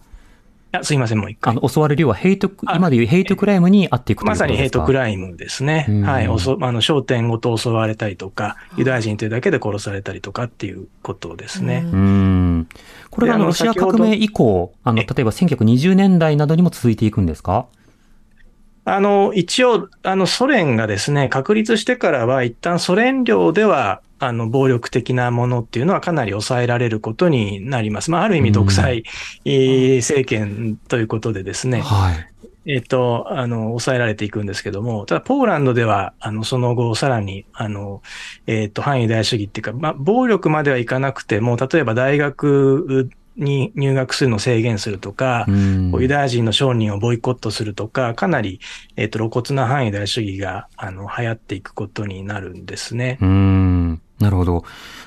[0.72, 1.52] やすいません、もう一回。
[1.52, 6.02] あの、襲われる量はヘイト、あ今でいうヘイトクライムにあっていくとまさにヘイトクライムですねうん。
[6.02, 6.28] はい。
[6.28, 11.84] おそあの、商店ごと襲われたりとか、ユダヤ人というだけで殺されたりとかっていうことですね。
[11.92, 12.68] うん。
[13.10, 17.66] これがあのロシア革命以降、あの、え例えば1920年代などにも続いていくんですか？
[18.84, 28.12] あの、一応、あの、ソ連がですね、確立してからは、一旦ソ連領では、あの、暴力的なものっていうのはかなり抑えられることになります。
[28.12, 29.04] まあ、ある意味独裁、
[29.46, 32.28] えー政権ということでですね、はい。
[32.66, 38.04] えっ、と、あの、抑えられていくんですけども、ただ、ポーランドでは、あの、その後、さらに、あの、
[38.46, 48.60] えっ、と、反ユダヤ主義っていうか、まあ、暴力まではいかなくても、例えば大学に入学するのを制限するとか、ユダヤ人の商人をボイコットするとか、かなり、
[48.96, 53.18] えっ、と、露骨な反ユダヤ主義が、あの、流行っていくことになるんですね。
[53.22, 53.71] うーん。
[54.22, 54.64] なるほど。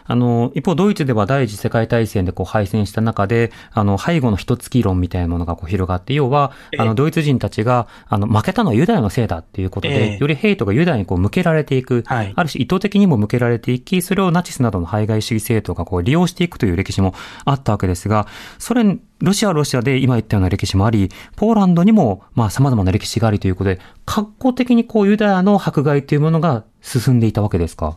[0.07, 6.83] あの、一方、ドイツでは第一次世界大戦でこう敗戦した中で、あの、背後の一月論みたいなものがこう広がって、要は、ええ。
[6.83, 10.19] あの、ドイツ人たちが、あの、負けたのはユダヤのせいだっていうことで、ええ。
[10.19, 12.33] よりヘイトがユダヤにこう向けられていく、はい。
[12.37, 17.15] ある種意図的にも向けられていき、それをナチスなどの排外主義政党がこう利用していくという歴史も
[17.47, 18.27] あったわけですが、
[18.59, 27.97] ソ連、ロシアはロシアで今言ったような歴史もあり、ポーランドにも、まあ様々な歴史がありということで、格好的にこうユダヤの迫害というものが進んでいたわけですか？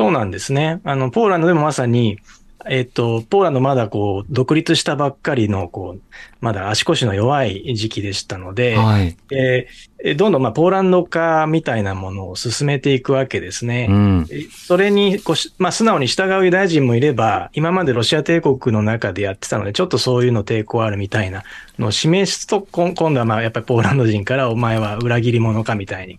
[0.00, 0.80] そうなんですね。
[0.84, 2.18] あの、ポーランドでもまさに、
[2.66, 6.02] えっと、ポーランドまだこう、独立したばっかりの、こう、
[6.40, 9.14] まだ足腰の弱い時期でしたので、はい。
[9.30, 13.86] えーどんどんまあ、ポーランド化みたいなものを進めていくわけですね。
[13.90, 14.26] うん。
[14.30, 21.42] えそれにこうし、まあ、素直に従うユダヤ人もいれば、今までロシア帝国の中でやってたので、ちょっとそういうの抵抗あるみたいな
[21.78, 26.18] のを示すと、今度はまあ、やっぱりポーランド人からお前は裏切り者かみたいに、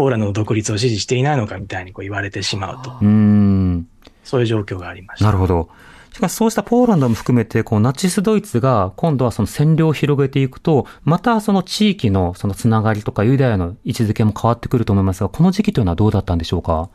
[0.00, 2.90] ポーランドの独立を支持していないのかみたいにこう言われてしまうと。
[3.02, 3.86] うーん。
[4.24, 5.26] そういう状況がありました。
[5.26, 5.68] なるほど。
[6.14, 16.88] しかしそうしたポーランドも含めて、こうナチスドイツが今度はその占領を広げていくと、またその地域のそのつながりとかユダヤの位置づけも変わってくると思いますが、この時期というのはどうだったんでしょうか？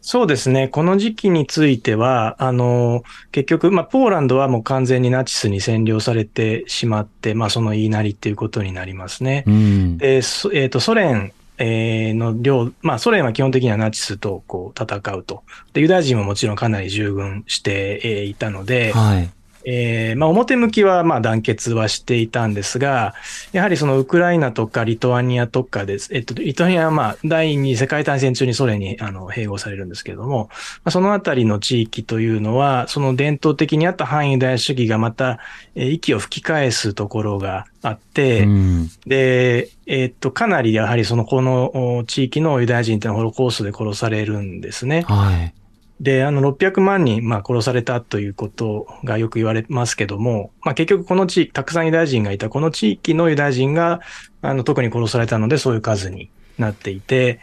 [0.00, 0.66] そうですね。
[0.66, 9.44] この時期については、あの、結局、まあ、ポーランドはもう完全にナチスに占領されてしまって、まあ、その言いなりっていうことになりますね。
[9.46, 9.98] うん。
[9.98, 11.32] で、そえっ、と、ソ連、
[11.64, 15.44] えーの領、まあ、ソ連は基本的にはナチスとこう戦うと。
[15.72, 19.30] で、ユダヤ人ももちろんかなり従軍して、いたので、はい。
[19.64, 23.14] えーまあ、表向きはまあ団結はしていたんですが、
[23.52, 26.14] やはりそのウクライナとかリトアニアとかです。
[26.14, 35.38] えっと、リトアニアはまあ第二次世界大戦中にソ連にあの併合されるんですけれども、まあ、そのあたりの地域というのは、その伝統的にあった反ユダヤ主義がまた、
[35.74, 38.90] えー息を吹き返すところがあって、うん。
[39.06, 45.02] で、えっと、かなりやはりそのこのお地域のユダヤ人っていうのはホロコーストで殺されるんですね。
[45.02, 45.54] はい。
[46.02, 54.00] で、あの、600万人、まあ、殺されたということがよく言われますけども、まあ、結局この地域、たくさんユダヤ人がいたこの地域のユダヤ人が、
[54.42, 57.38] あの、特に殺されたので、そういう数になっていて、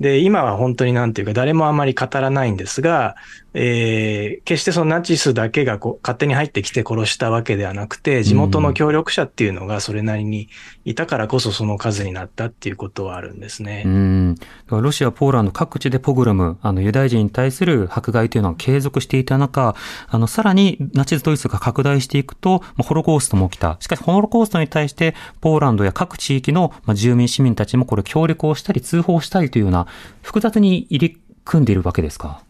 [0.00, 3.14] で、今は本当になんていうか、誰もあまり語らないんですが、
[3.52, 10.48] えー、決してそのナチスだけがこう勝手に入ってきて殺したわけではなくて、地元の協力者っていうのがそれなりに
[10.84, 13.82] いたからこそその数になったっていうことはあるんですね。
[13.84, 14.34] うん。
[14.68, 19.74] ロシア、ポーランド各地でポグロム、あの、ユダヤ人に対する迫害というのは継続していた中、
[20.08, 23.78] あの、さらにナチスドイツが拡大していくと、ホロコーストも起きた。
[23.80, 29.86] しかし、ホロコーストに対して、ポーランドや各地域の住民、市民たちもこれ協力をしたり、通報したりというような、
[30.22, 32.42] 複雑に入り組んでいるわけですか？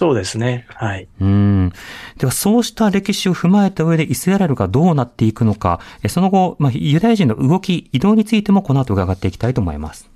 [0.00, 0.64] そうですね。
[0.70, 1.08] はい。
[1.20, 1.72] うん。
[2.16, 10.08] では、そうした歴史を踏まえた上でイスラエルがどうなっていくのか、その後、まあ、ユダヤ人の動き、移動についてもこの後伺っていきたいと思います。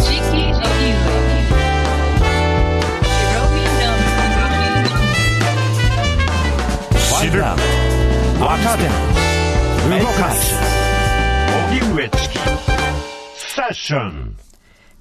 [0.00, 0.06] 知
[7.28, 7.56] る、若
[8.76, 8.88] 手、
[10.00, 10.56] 動かす、
[11.70, 12.38] 荻上チキ、
[13.36, 14.36] セッション。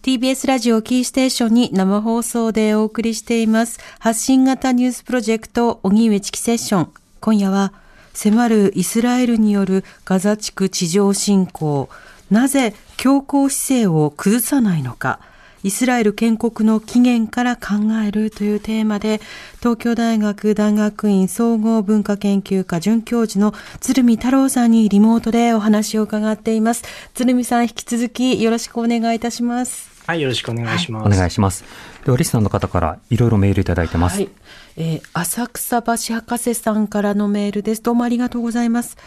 [0.02, 3.80] TBS ラジオキーステーションに生放送でお送りしています。
[4.00, 6.94] 発信型ニュースプロジェクト、荻上チキセッション。
[7.20, 7.72] 今夜は、
[8.16, 11.88] 迫るイスラエルによるガザ地区地上侵攻。
[12.32, 15.20] なぜ強硬姿勢を崩さないのか。
[15.64, 19.22] イスラエル建国の起源から考えるというテーマで、
[19.60, 26.82] 東京大学大学院総合文化研究科准教授の鶴見太郎さんにリモートでお話を伺っています。
[27.14, 29.91] 鶴見さん、引き続きよろしくお願いいたします。
[30.12, 31.04] はい、よろしくお願いします。
[31.08, 31.64] はい、お願いします。
[32.04, 34.18] では、リスナーの方からいろいろメールいただいてます。
[34.18, 34.30] はい、
[34.76, 37.82] えー、浅草橋博士さんからのメールです。
[37.82, 38.98] どうもありがとうございます。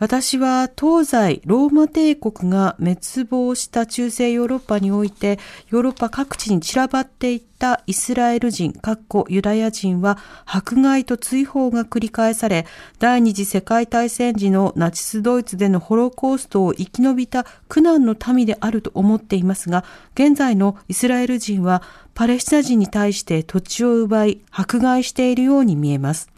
[0.00, 12.66] 私は東西ローマ帝国が滅亡した中世ヨーロッパにおいてヨーロッパ各地に散らばっていったイスラエル人、かっこユダヤ人は迫害と追放が繰り返され、
[12.98, 19.84] 第二次世界大戦時のナチスドイツでのホロコーストを生き延びた苦難の民であると思っていますが、
[20.14, 21.82] 現在のイスラエル人は
[22.14, 26.30] パレスチナ人に対して土地を奪い迫害しているように見えます。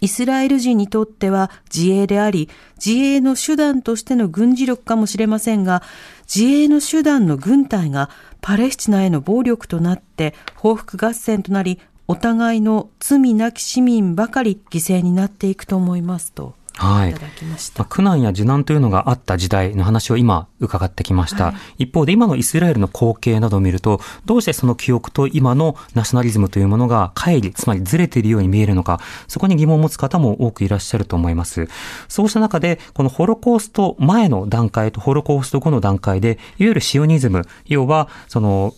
[0.00, 2.48] イスラエル人にとっては自衛であり、
[2.84, 5.82] 自衛の手段としての軍事力かもしれませんが、
[6.32, 16.57] 自衛の手段の軍隊がパレスチナへの暴力となって報復合戦となり、お互いの罪なき市民ばかり犠牲になっていくと思いますと。
[16.78, 17.10] はい。
[17.10, 17.82] いただきました。
[17.82, 21.46] まあ、苦難や受難というのがあった時代の話を今伺ってきました。
[21.46, 31.68] はい、一方で今のイスラエルの光景などを見ると、どうしてその記憶と今のナショナリズムというものが乖離、つまりずれているように見えるのか、そこに疑問を持つ方も多くいらっしゃると思います。
[32.06, 38.72] そうした中で、このホロコースト前の段階とホロコースト後の段階で、いわゆるシオニズム、要は、その、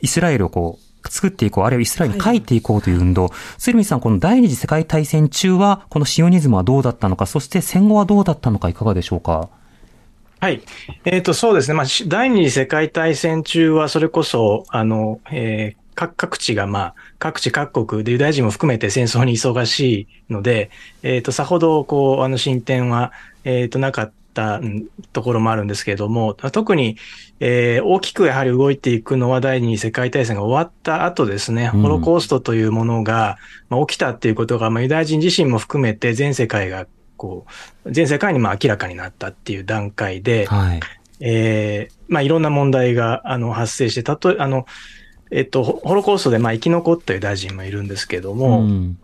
[0.00, 3.30] イスラエルをこう、作っていこう、あるいはイスラエルに書いていこうという運動。
[3.58, 9.48] 鶴見さん、この第二次世界大戦中は、このシオニズムはどうだったのか、そして戦後はどうだったのか、いかがでしょうか？
[10.40, 10.60] はい。
[11.06, 11.74] えっ、ー、と、そうですね。
[11.74, 20.70] まあ、第二次世界大戦中は、それこそ、あの、えー、各各地が、まあ、各地各国でユダヤ人も含めて戦争に忙しいので、
[21.02, 23.12] えっ、ー、と、さほど、こう、あの、進展は、
[23.44, 24.60] えっ、と、なかった
[25.14, 26.98] ところもあるんですけれども、特に、
[27.40, 37.46] えー、大きくやはり動いていくのは第二次世界大戦が終わった後ですね、ホロコーストというものが、まあ、起きたっていうことが、まあ、ユダヤ人自身も含めて全世界が、こ
[37.84, 40.80] う、全世界にまあ明らかになったっていう段階で、はい、
[41.20, 44.66] えー、まあいろんな問題があの発生して、たとえ、あの、
[45.30, 48.98] えっと、ホロコーストでまあ生き残ったユダヤ人もいるんですけども、うん、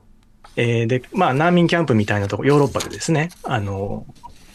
[0.56, 4.06] えー、で、まあ難民キャンプみたいなとこ、ヨーロッパでですね、あの、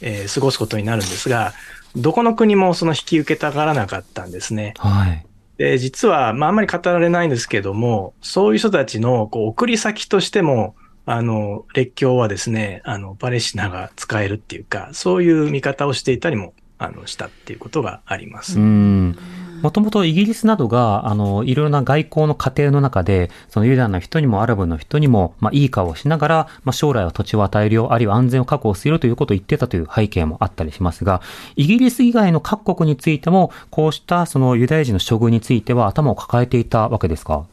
[0.05, 1.53] えー、過ごすことになるんですが、
[1.95, 4.75] どこの国もその引き受けたがらなかったんですね。
[4.77, 5.25] はい。
[5.57, 10.75] で、実は、まあ、あんまり語られないんですけども、そういう人たちの、こう、送り先としても、
[11.07, 18.59] あの、列強はですね、あの、パレスチナが使えるっていうか、そういう見方をしていたりも、あの、したっていうことがあります。
[18.59, 19.17] うん。
[19.61, 31.21] もともとイギリスなどが、あの、いろいろな外交の過程の中で、そのユダヤの人にもアラブの人にも、まあ、いい顔をしながら、まあ、将来は土地を与えるよ、あるいは安全を確保するということを言ってたという背景もあったりしますが、
[31.55, 37.45] イギリス以外の各国についても、こうしたそのユダヤ人の処遇については頭を抱えていたわけですか？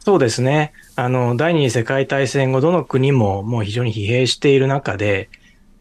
[0.00, 0.72] そうですね。
[0.96, 5.30] あの、第二次世界大戦後、どの国ももう非常に疲弊している中で、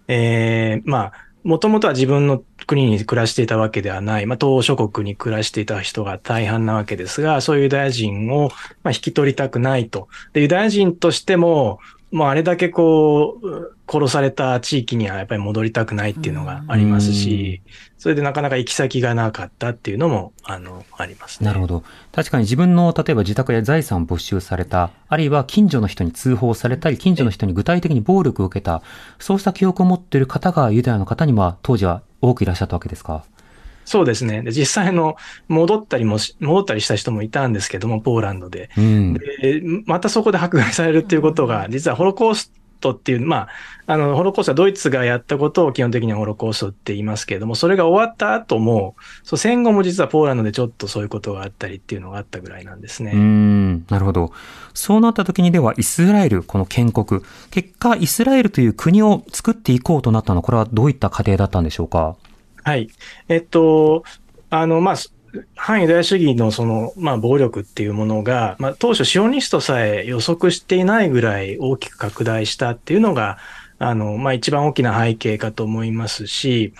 [0.08, 1.14] ええー、まあ、
[1.44, 8.50] もともとは自分の国に暮らしていたわけではない、まあ、東諸国に暮らしていた人が大半なわけですが、そういうユダヤ人を、
[8.84, 10.08] まあ、引き取りたくないと。
[10.32, 11.80] で、ユダヤ人としても、
[12.14, 17.62] もうあれだけこう、殺された地域にはやっぱり戻りたくないっていうのがありますし、
[17.98, 21.48] それでなかなか行き先がなかったっていうのも、あの、ありますね。
[21.48, 21.84] なるほど。
[22.12, 28.84] 確かに自分の、例えば自宅や財産を没収された、あるいは近所の人に通報されたり、近所の人に具体的に暴力を受けた、
[29.20, 33.24] そうした記憶を持っている方がユダヤの方には当時は多くいらっしゃったわけですか？
[33.86, 34.42] そうですね。
[34.42, 35.16] で実際の、
[35.48, 38.70] 戻ったりもし、戻ったりした人もいたんですけども、ポーランドで。
[38.78, 39.14] うん。
[39.14, 43.50] でまたそこで迫害されるっていうことが、実はホロコーストっていう、まあ、
[43.86, 53.12] あの、ホロコーストはドイツがやったことを基本的にはホロコーストって言いますけれども、それが終わった後も、そう戦後も実はポーランドでちょっとそういうことがあったりっていうのがあったぐらいなんですね。
[53.14, 54.34] うーん、なるほど。
[54.74, 57.22] そうなった時にでは、イスラエル、この建国、
[57.52, 62.18] 結果、イスラエルという国を作っていこうとなったのは、これはどういった過程だったんでしょうか？
[62.64, 62.90] はい。
[63.28, 64.04] えっと、
[64.50, 64.96] あの、まあ、
[65.56, 73.38] 反ユダヤ主義のその、まあ、暴力っていうものが、まあ、当初シオニストさえ予測していないぐらい大きく拡大したっていうのが、
[73.80, 76.74] あの、まあ、一番大きな背景かと思いますし、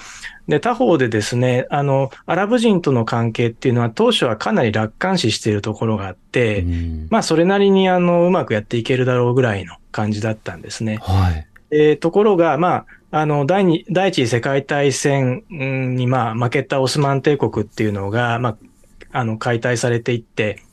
[0.48, 11.00] で、他方でですね、あの、アラブ人との関係っていうのは当初はかなり楽観視しているところがあって、うんまあ、それなりにあの、うまくやっていけるだろうぐらいの感じだったんですね。
[11.02, 11.48] はい。
[11.72, 18.58] えーところが、まあ、あの、第二、第一次世界大戦に、まあ、負けたオスマン帝国っていうのが、ま
[19.12, 20.64] あ、あの、解体されていって、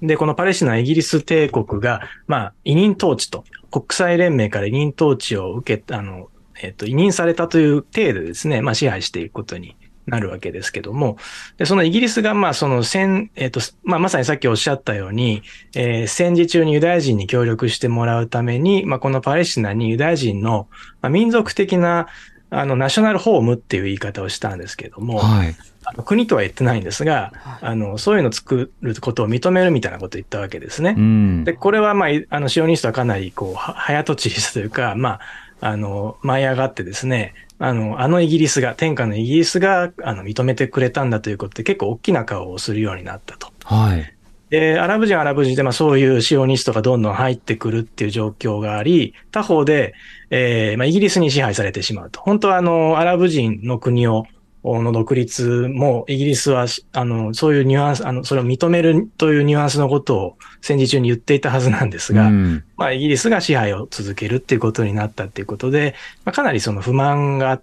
[0.00, 6.28] で、このパレスチナイギリス帝国が、まあ、委任統治と、国際連盟から委任統治を受け、あの、
[6.62, 9.74] えっ、と、委任されたという程度ですね、まあ、支配していくことに
[10.06, 11.16] なるわけですけども、
[11.56, 15.42] で、そのイギリスが、まあ、その戦、えっ、と、まあ、まさにさっきおっしゃったように、
[15.74, 20.68] えー戦時中にユダヤ人に協力してもらうために、まあ、このパレスチナにユダヤ人の、
[21.00, 22.08] まあ、民族的な、
[22.50, 25.56] あの、ナショナルホームっていう言い方をしたんですけども、はい。
[25.84, 27.32] あの国とは言ってないんですが、
[27.62, 30.94] あの、そういうのを作ることを認めるみたいなことを言ったわけですね。
[30.96, 31.44] うん。
[31.44, 35.20] で、これはまあ、いあの、シオニストはかなり、こう、は早とちりしたというか、まあ、
[35.60, 43.52] あの、舞い上がってですね、あの、あのイギリスが、天下のイギリスが、あの、認めてくれたんだということで、結構大きな顔をするようになったと。
[43.64, 44.14] はい。
[44.50, 49.94] で、アラブ人はアラブ人で、まあそういうシオニストがどんどん入ってくるっていう状況があり、他方で、
[50.30, 52.20] えーまあイギリスに支配されてしまうと。
[52.20, 54.24] 本当はあの、アラブ人の国を、
[54.64, 65.94] の独立も、イギリスは、あの、そういうニュアンス、あの、それを認めるというニュアンスのことを戦時中に言っていたはずなんですが、うんまあ、イギリスが支配を続けるっていうことになったっていうことで、
[66.24, 67.60] まあ、かなりその不満が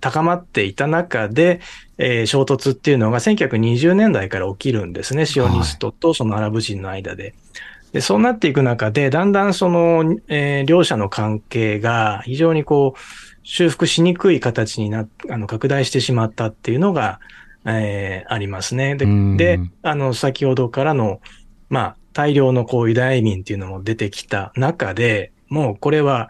[0.00, 1.60] 高まっていた中で、
[1.98, 5.26] えー衝突っていうのが1920年代から起きるんですね。
[5.26, 7.34] シオニストとそのアラブ人の間で。
[7.92, 12.98] で、そうなっていく中で、だんだんその、えー両者の関係が非常にこう、
[13.50, 17.18] 修復しにくい形になっ、あの、拡大してしまったっていうのが、
[17.64, 18.94] えーありますね。
[18.94, 21.22] でうん、で、あの、先ほどからの、
[21.70, 26.28] まあ、大量のこうユダヤ移民っていうのも出てきた中で、もうこれは、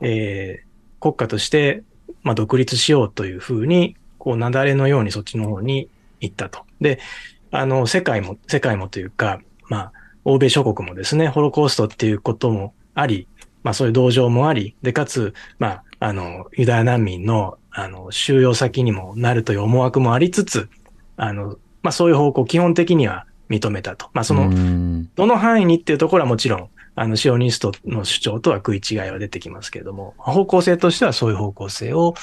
[0.00, 1.82] えー国家として、
[2.22, 5.88] まあ、独立しようというふうに、こう、雪崩のようにそっちの方に
[6.20, 6.60] 行ったと。
[6.80, 7.00] で、
[7.50, 9.92] あの、世界も、世界もというか、まあ、
[10.24, 13.26] 欧米諸国もですね、ホロコーストっていうこともあり、
[13.62, 20.68] まあ、そういう同情もあり、で、かつ、まあ、あの、ユダヤ難民の、あの、収容先にもなるという思惑もありつつ、
[21.16, 24.08] あの、まあ、そういう方向、基本的には認めたと。
[24.12, 32.14] まあ、その、うんどの範囲にっていうところはもちろん、あの、シオニストの主張とは食い違いは出てきますけれども、方向性としてはそういう方向性を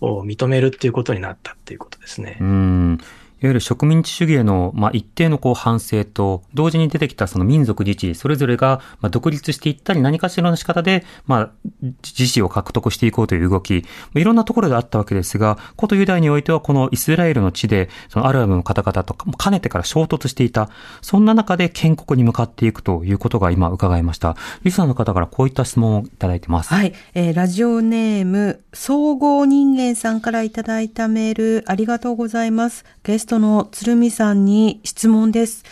[0.00, 2.36] を認めるっていうことになったっていうことですね。
[2.40, 2.98] うん。
[3.42, 11.50] いわゆる植民地主義への、まあ、一定のこう反省と、同時に出てきたその民族自治、それぞれが、まあ、独立していったり、何かしらの仕方で、まあ、
[11.82, 20.70] 自治を獲得していこうという動き、まあいろんなところであったわけですが、ことユダヤにおいては、このイスラエルの地で、そのアラブの方々とか、かねてから衝突していた、
[21.00, 24.36] そんな中で建国に向かっていくということが今伺いました。
[24.62, 26.72] リスナーの方からこういった質問をいただいてます。
[26.72, 32.84] はい、えーラジオネーム、総合人間さんからいただいたメール、ありがとうございます。
[33.02, 35.64] ゲストの鶴見さんに質問です。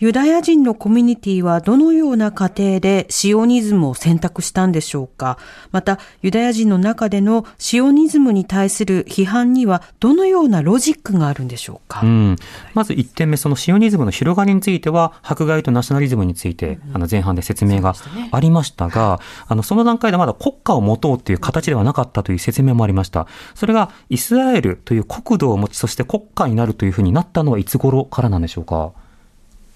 [0.00, 5.36] ユダヤ人のコミュニティはどのような過程でシオニズムを選択したんでしょうか？
[5.72, 12.36] また、ユダヤ人の中でのシオニズムに対する批判にはどのようなロジックがあるんでしょうか、うん、
[12.72, 17.94] まず1点目、そのシオニズムの広がりについては、迫害とナショナリズムについて、あの前半で説明が
[18.32, 23.26] ありましたが、あのその段階でまだ国家を持とうという形ではなかったという説明もありました。
[23.54, 28.92] それがイスラエルという国土を持ち、そして国家になるというふうになったのはいつ頃からなんでしょうか？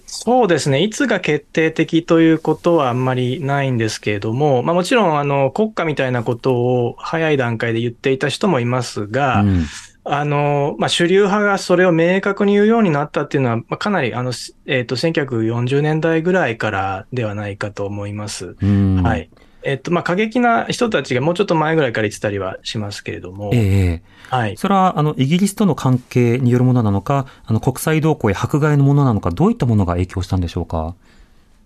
[0.06, 0.82] そうですね。
[0.82, 9.64] いつが決定的ということはあんまりないんですけれども、まあもちろんあの国家みたいなことを早い段階で言っていた人もいますが、うん
[10.04, 14.32] あの、まあ、主流派がそれを明確に言うようになったっていうのは、まあ、かなり、あの、
[14.66, 18.54] えっ、と、1940年代ぐらいからではないかと思います。
[18.60, 19.30] うんはい。
[19.64, 24.56] えっと、まあ、過激な人たちがもうちょっと前ぐらいから言ってたりはしますけれども、ええはい。
[24.56, 30.94] それは、あの、イギリスとの関係によるものなのか、あの、国際動向や迫害のものなのか、どういったものが影響したんでしょうか？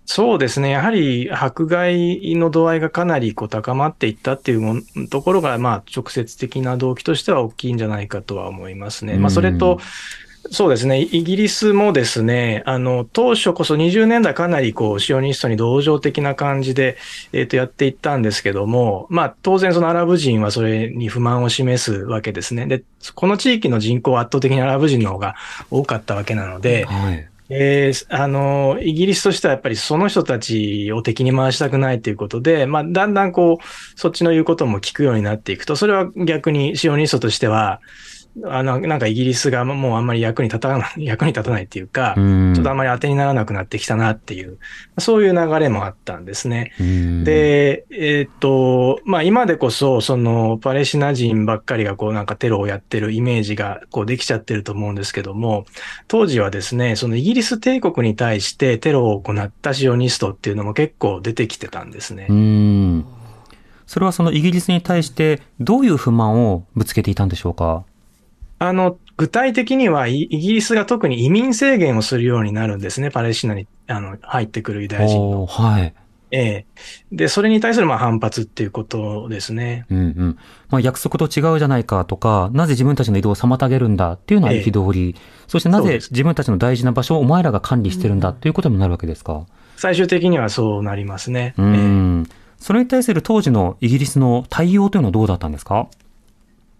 [0.05, 0.71] そうですね。
[0.71, 9.17] やはり迫害の度合いがかなりこう高まっていったっていうところが、まあ、直接的な動機としては大きいんじゃないかとは思いますね。
[9.17, 9.79] まあ、それと、
[10.51, 11.01] そうですね。
[11.01, 16.97] イギリスもですね、あの、当初こそ20年代かなりこう、シオニストに同情的な感じで、
[17.33, 22.65] えっ、と、やっていったんですけども、まあ、当然そのアラブ人はそれに不満を示すわけですね。
[22.65, 22.83] で、
[23.13, 25.35] この地域の人口は圧倒的にアラブ人の方が
[25.69, 27.29] 多かったわけなので、はい。
[27.51, 37.81] えーあの、イギリスとしてはやっぱりその人たちを敵に回したくないということで、まあ、だんだんこう、そっちの言うことも聞くようになっていくと、それは逆にシオニストとしては、
[38.45, 44.57] あの、なんかイギリスがもうあんまり役に立たない、 役に立たないっていうか、うんちょっとあんまり当てにならなくなってきたなっていう、
[44.97, 46.71] そういう流れもあったんですね。
[46.79, 55.65] うん、で、えーっと、まあ今でこそ、そのパレスチナ人ばっかりがこうなんかテロをやってるイメージがこうできちゃってると思うんですけども、
[56.07, 62.33] 当時はですね、そのイギリス帝国に対してテロを行ったシオニストっていうのも結構出てきてたんですねう。
[62.33, 63.05] ん。
[63.85, 67.85] それはそのイギリスに対して、どういう不満をぶつけていたんでしょうか？
[68.59, 75.45] あの、具体的にはイイギリスが特に移民制限をするようになるんですね、パレスチナにあの入ってくるユダヤ人の。
[75.45, 75.93] はい。
[76.31, 76.65] ええ。
[77.11, 79.87] で、それに対するまあ反発っていうことですね。
[79.89, 80.37] うんうん。
[80.69, 85.15] まあ、約束と違うじゃないかとか、なぜ自分たちの移動を妨げるんだっていうのはええ憤り、
[85.47, 89.47] そしてなぜ自分たちの大事な場所をお前らが管理してるんだということにもなるわけですか？
[89.75, 91.55] 最終的にはそうなりますね。
[91.57, 92.27] うええん。
[92.59, 95.87] それに対する当時のイギリスの対応というのはどうだったんですか？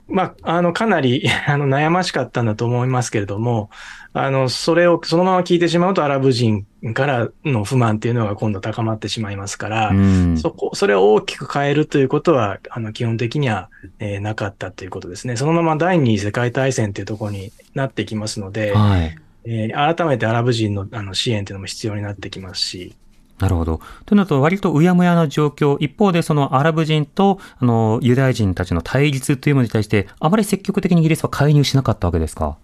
[0.10, 3.70] まあ、あの、かなり、 あの、悩ましかったんだと思いますけれども、
[4.14, 10.38] あの、それをそのまま聞いてしまうと、アラブ人からの不満っていうのが今度高まってしまいますから、うん。
[10.38, 15.36] そこ、それを大きく変えるということは、あの、基本的には、えーなかったということですね。
[15.36, 19.16] そのまま第二次世界大戦というところになってきますので、はい。
[19.46, 22.96] えー改めてアラブ人のあの支援というのも必要になってきますし、
[23.40, 23.80] なるほど。
[24.06, 32.58] となると、割とうやむやな状況、一方でそのアラブ人と、あの、ユダヤ人たちの対立というものに対して、あまり積極的にイギリスは介入しなかったわけですか？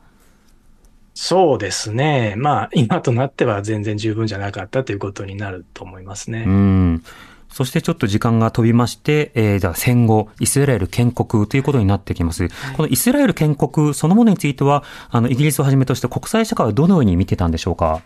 [1.13, 2.35] そうですね。
[2.37, 6.43] まあ、今となっては全然十分じゃなかったということになると思いますね。
[6.45, 7.03] うん。
[7.49, 12.49] そしてちょっと時間が飛びまして、えー、じゃあ戦後、イスラエル建国ということになってきます。
[12.75, 18.01] このイスラエル建国そのものについては、あの、イギリスをはじめとして国際社会はどのように見てたんでしょうか？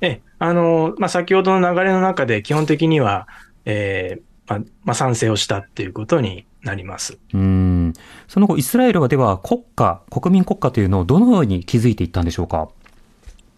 [0.00, 3.26] ええ、あの、まあ、先ほどの流れの中で基本的には、
[3.64, 7.18] えーまあ、まあ、賛成をしたっていうことになります。
[7.34, 7.92] うん。
[8.28, 12.68] その後、イスラエルはでは国家、国民国家というのをどのように築いていったんでしょうか？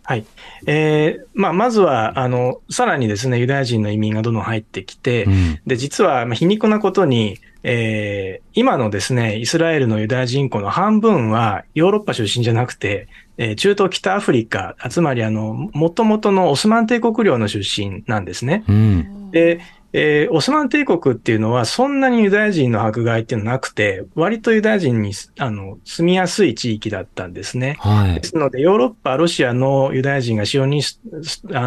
[0.03, 0.25] はい。
[0.67, 5.61] えーまあ、まずは、あの、さらにですね、ユダヤ人の移民がどんどん入ってきて、うん。
[5.67, 13.07] で、実は、まあ皮肉なことに、えー今のですね、イスラエルのユダヤ人口の半分はヨーロッパ出身じゃなくて、
[13.41, 18.65] えー中東北アフリカ、つまりあの、元々のオスマン帝国領の出身なんですね。
[18.69, 19.31] うん。
[19.31, 19.61] で、
[19.93, 27.77] えーオスマン帝国っていうのはそんなにユダヤ人の迫害っていうのはなくて、割とユダヤ人にあの住みやすい地域だったんですね。
[27.81, 28.25] はいで。
[28.25, 31.01] すので、ヨーロッパ、ロシアのユダヤ人がシオニス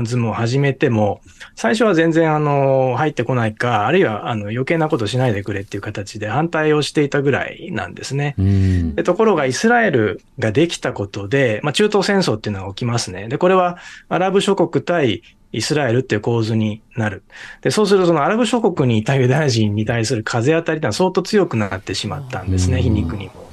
[0.03, 1.21] ズムを始めても、
[1.55, 8.35] 最初は全然あの入ってこないか、あるいはあの余計なことしないでくれっていう形で反対をしていたぐらいなんですね。
[8.37, 8.95] うん。
[8.95, 13.27] でところがイスラエルができたことで、まあ、中東戦争っていうのが起きますね。
[13.27, 13.77] で、これは
[14.09, 15.23] アラブ諸国対
[15.53, 17.23] イスラエルっていう構図になる。
[17.61, 23.49] で、そうするとそのアラブ諸国にいたユダヤ人に対する風当たりってのは相当強くなってしまったんですね、うん皮肉にも。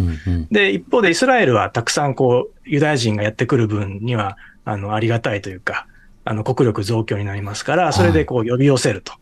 [0.50, 5.86] で、一方でイスラエルはたくさんこう、ユダヤ人がやってくる分には、あの、ありがたいというか、
[6.24, 9.12] あの、国力増強になりますから、それでこう、呼び寄せると。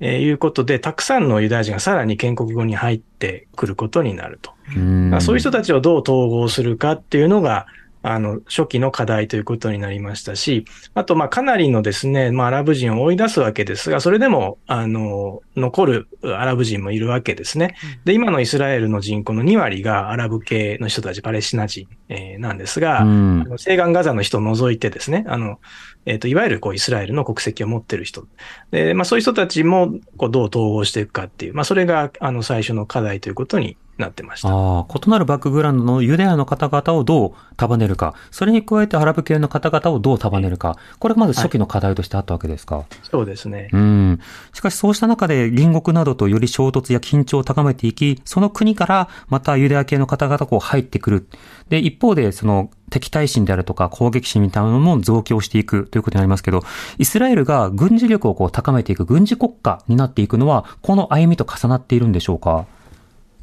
[0.00, 4.52] えーいうことで、たくさんのユダヤ人がさらに建国後に入ってくることになると。
[4.76, 7.66] うんそういう人たちをどう統合するかっていうのが、
[8.02, 17.76] あの、初期の課題ということになりましたし、あと、まあ、かなりのですね、まあ、アラブ人を追い出すわけですが、それでも、あの、残るアラブ人もいるわけですね。
[18.04, 25.58] で、今のイスラエルの人口の2割がアラブ系の人たち、パレスチナ人、えーなんですが、うん西岸ガザの人を除いてですね、あの、
[26.06, 28.26] えっ、と、いわゆるこうイスラエルの国籍を持ってる人。
[28.70, 34.48] で、まあそういう人たちもこうどう統合していくかっていう、まあそれがあの最初の課題ということになってました。
[34.48, 42.84] ああ、異なるバックグラウンドのユダヤの方々をどう束ねるか、それに加えてアラブ系の方々をどう束ねるか、これがまず初期の課題としてあったわけですか。
[43.02, 43.68] そうですね。
[43.72, 44.20] うん。
[44.52, 51.26] しかしそうした中で隣国などとより衝突や緊張を高めていき、その国からまたユダヤ系の方々がこう入ってくる。
[51.68, 56.62] で、一方でその敵対心であるとか攻撃心みたいなのも増強していくということになりますけど、
[56.96, 62.64] イスラエルが軍事力をこう高めていく軍事国家になっていくのは、この歩みと重なっているんでしょうか？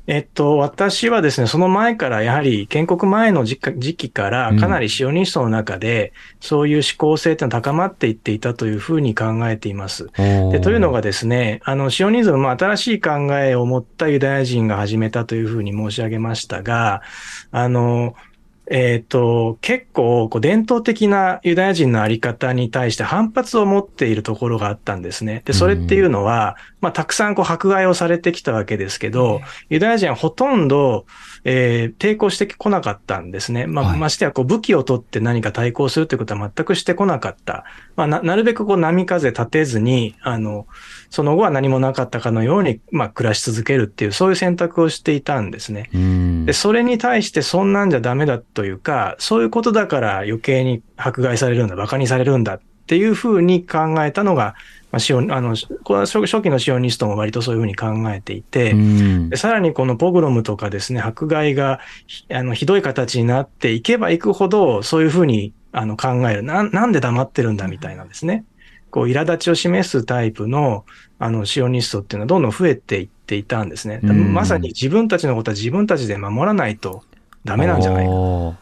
[0.07, 10.07] えっと、私はですね、その前から、やはり建国前の時期から、かなりシオニストの中で、そういう思考性ってのは高まっていっていたというふうに考えています。
[10.15, 17.01] でというのがですね、あの、シオニズム、まあ、新しい考えを持ったユダヤ人が始めたというふうに申し上げましたが、
[17.51, 18.13] あの、
[18.71, 25.43] えっ、と、結構、こう、伝統的なユダヤ人のあり方に対して反発を持っているところがあったんですね。
[25.45, 31.05] で、それっていうのは、まあ、たくさんこう、迫害をされてきたわけですけど、ユダヤ人はほとんど、
[31.45, 33.67] えー抵抗してこなかったんですね。
[33.67, 37.63] まあ、はいましてや、こう、武器を取って何か対抗するということは全くしてこなかった。
[37.95, 40.67] まあ、な、なるべくこう、波風立てずに、あの、
[41.11, 45.89] その後は何もなかったかのように、まあ、暮らし続けるっていう、そういう選択をしていたんですね。
[45.93, 54.55] うんで、それに対してそんなんじゃダメだというか、そういうことだから余計に迫害されるんだ、馬鹿にされるんだっていうふうに考えたのが、
[54.95, 66.63] まあ、シオン、あの、これは初初期のシオニストも割とそういうふうに考えていて、うんでさらにこのポグロムとかですね、迫害がひあのひどい形になっていけばいくほど、そういうふうにあの考えるな。
[66.63, 68.45] なんで黙ってるんだみたいなんですね。
[68.89, 70.85] こう、苛立ちを示すタイプの、
[71.19, 73.99] あの、シオニストっていうのはどんどん増えていっていたんですね。
[74.01, 77.03] うんまさに自分たちのことは自分たちで守らないと
[77.43, 78.11] ダメなんじゃないか。
[78.11, 78.55] おー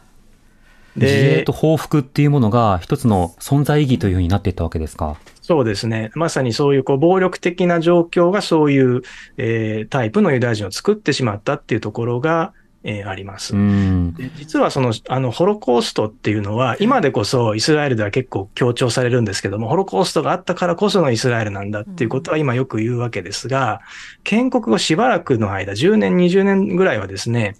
[0.96, 5.16] 自衛と報復っていうものが一つの存在意義というふうになっていったわけですか。
[5.44, 6.10] そうですね。
[6.14, 9.02] まさにそういうこう暴力的な状況がそういう、
[9.36, 13.54] えータイプのユダヤ人を作ってしまったっていうところが、えーあります。
[13.54, 14.14] うん。
[14.14, 23.82] で実はその、あの、ホロコーストっていうのは、今でこそイスラエルでは結構強調されるんですけども、ホロコーストがあったからこそのイスラエルなんだっていうことは今よく言うわけですが、
[24.22, 27.54] 建国後しばらくの間、10年、20年ぐらいはですね、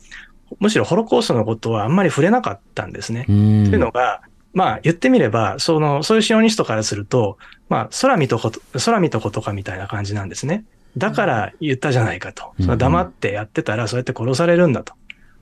[0.58, 3.26] むしろホロコーストのことはあんまり触れなかったんですね。
[3.28, 3.64] うん。
[3.64, 4.22] というのが、
[4.54, 7.38] まあ言ってみれば、その、そういうシオニストからすると、
[7.68, 10.64] まあ空見とこと、空見とことかみたいな感じなんですね。
[10.96, 12.54] だから言ったじゃないかと。
[12.58, 14.94] 黙ってやってたらそうやって殺されるんだと。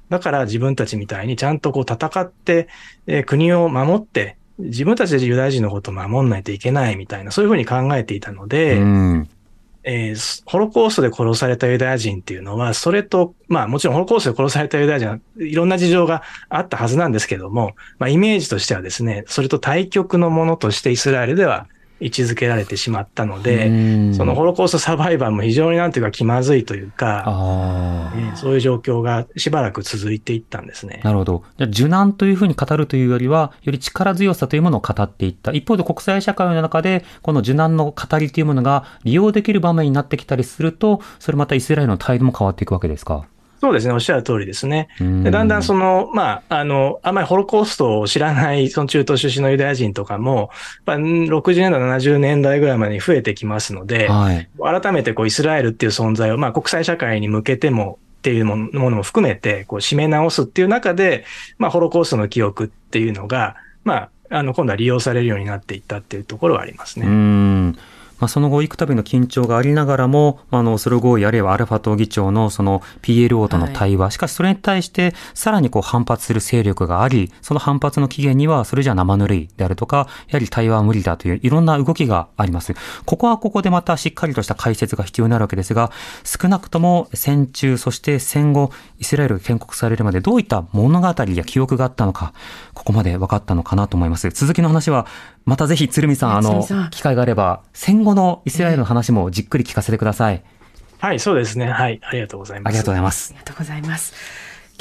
[0.09, 2.69] だから自分たちみたいにちゃんとこう戦って、
[3.07, 9.29] えー国を守って、自分たちでユダヤ人のことを守んないといけないみたいな、そういうふうに考えていたので、うん。
[9.85, 21.67] えーホロコーストで殺されたユダヤ人っていうのは、それと、まあもちろんホロコーストで殺されたユダヤ人はいろんな事情があったはずなんですけども、まあイメージとしてはですね、それと対極のものとしてイスラエルでは
[22.03, 23.71] 位置づけられてしまったので、う
[24.11, 27.25] んそのホロコーストサバイバーも非常になんていうか気まずいというか。
[28.15, 31.01] えーそういう状況がしばらく続いていったんですね。
[31.05, 31.43] なるほど。
[31.59, 35.53] じゃあ、受難というふうに語るというよりは、より力強さというものを語っていった。
[35.53, 43.25] 一方で国際社会の中で、この受難の語りというものが利用できる場面になってきたりすると、それまたイスラエルの態度も変わっていくわけですか？
[43.63, 44.89] そうですね、おっしゃる通りですね。
[45.01, 50.49] うんでだんだんその、まあ、あの、あまりホロコーストを知らない、その中東出身のユダヤ人とかも、やっ
[50.85, 54.49] ぱ60年代、70年代ぐらいまでに増えてきますので、はい。
[54.61, 61.25] 改めてこうイスラエルっていう存在を、まあ、国際社会に向けても、っていうものも含めて、こう、締め直すっていう中で、
[61.59, 63.55] まあ、ホロコーストの記憶っていうのが、
[63.85, 67.75] まあ、あの、今度は利用されるようになっていったっていうところはありますうね。
[68.13, 68.17] ん。
[68.19, 82.75] まあ、その後、幾度の緊張がありながらも、まああの、それ合意あるいはアルファ党議長のその PLO との対話、しかしそれに対して、さらにこう反発する勢力があり、その反発の起源には、それじゃ生ぬるいであるとか、やはり対話は無理だといういろんな動きがあります。
[83.05, 85.91] ここはここでまたしっかりとした解説が必要になるわけですが、
[86.25, 92.33] 少なくとも戦中、そして戦後、イスラエルが建国されるまでどういった物語や記憶があったのか、
[92.75, 94.31] ここまで分かったのかなと思います。
[94.31, 95.07] 続きの話は、
[95.45, 100.43] またぜひ鶴見さん、あの機会があれば、戦後のイスラエルの話もじっくり聞かせてください。
[100.99, 101.67] はい、そうですね。
[101.67, 102.73] はい、ありがとうございます。
[102.73, 103.33] ありがとうございますあ。
[103.33, 104.15] りがとうございます。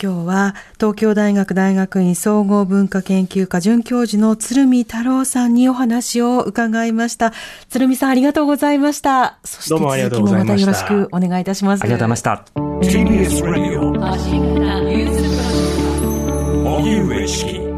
[0.01, 7.34] 今日は東京大学大学院総合文化研究科准教授の鶴見太郎さんにお話を伺いました。
[7.70, 9.39] 鶴見さんありがとうございました。
[9.43, 11.84] そしてどうもありが続きもとうございましたまたよろしくお願いいたします。
[11.84, 12.47] ありがとうございま
[17.28, 17.71] した。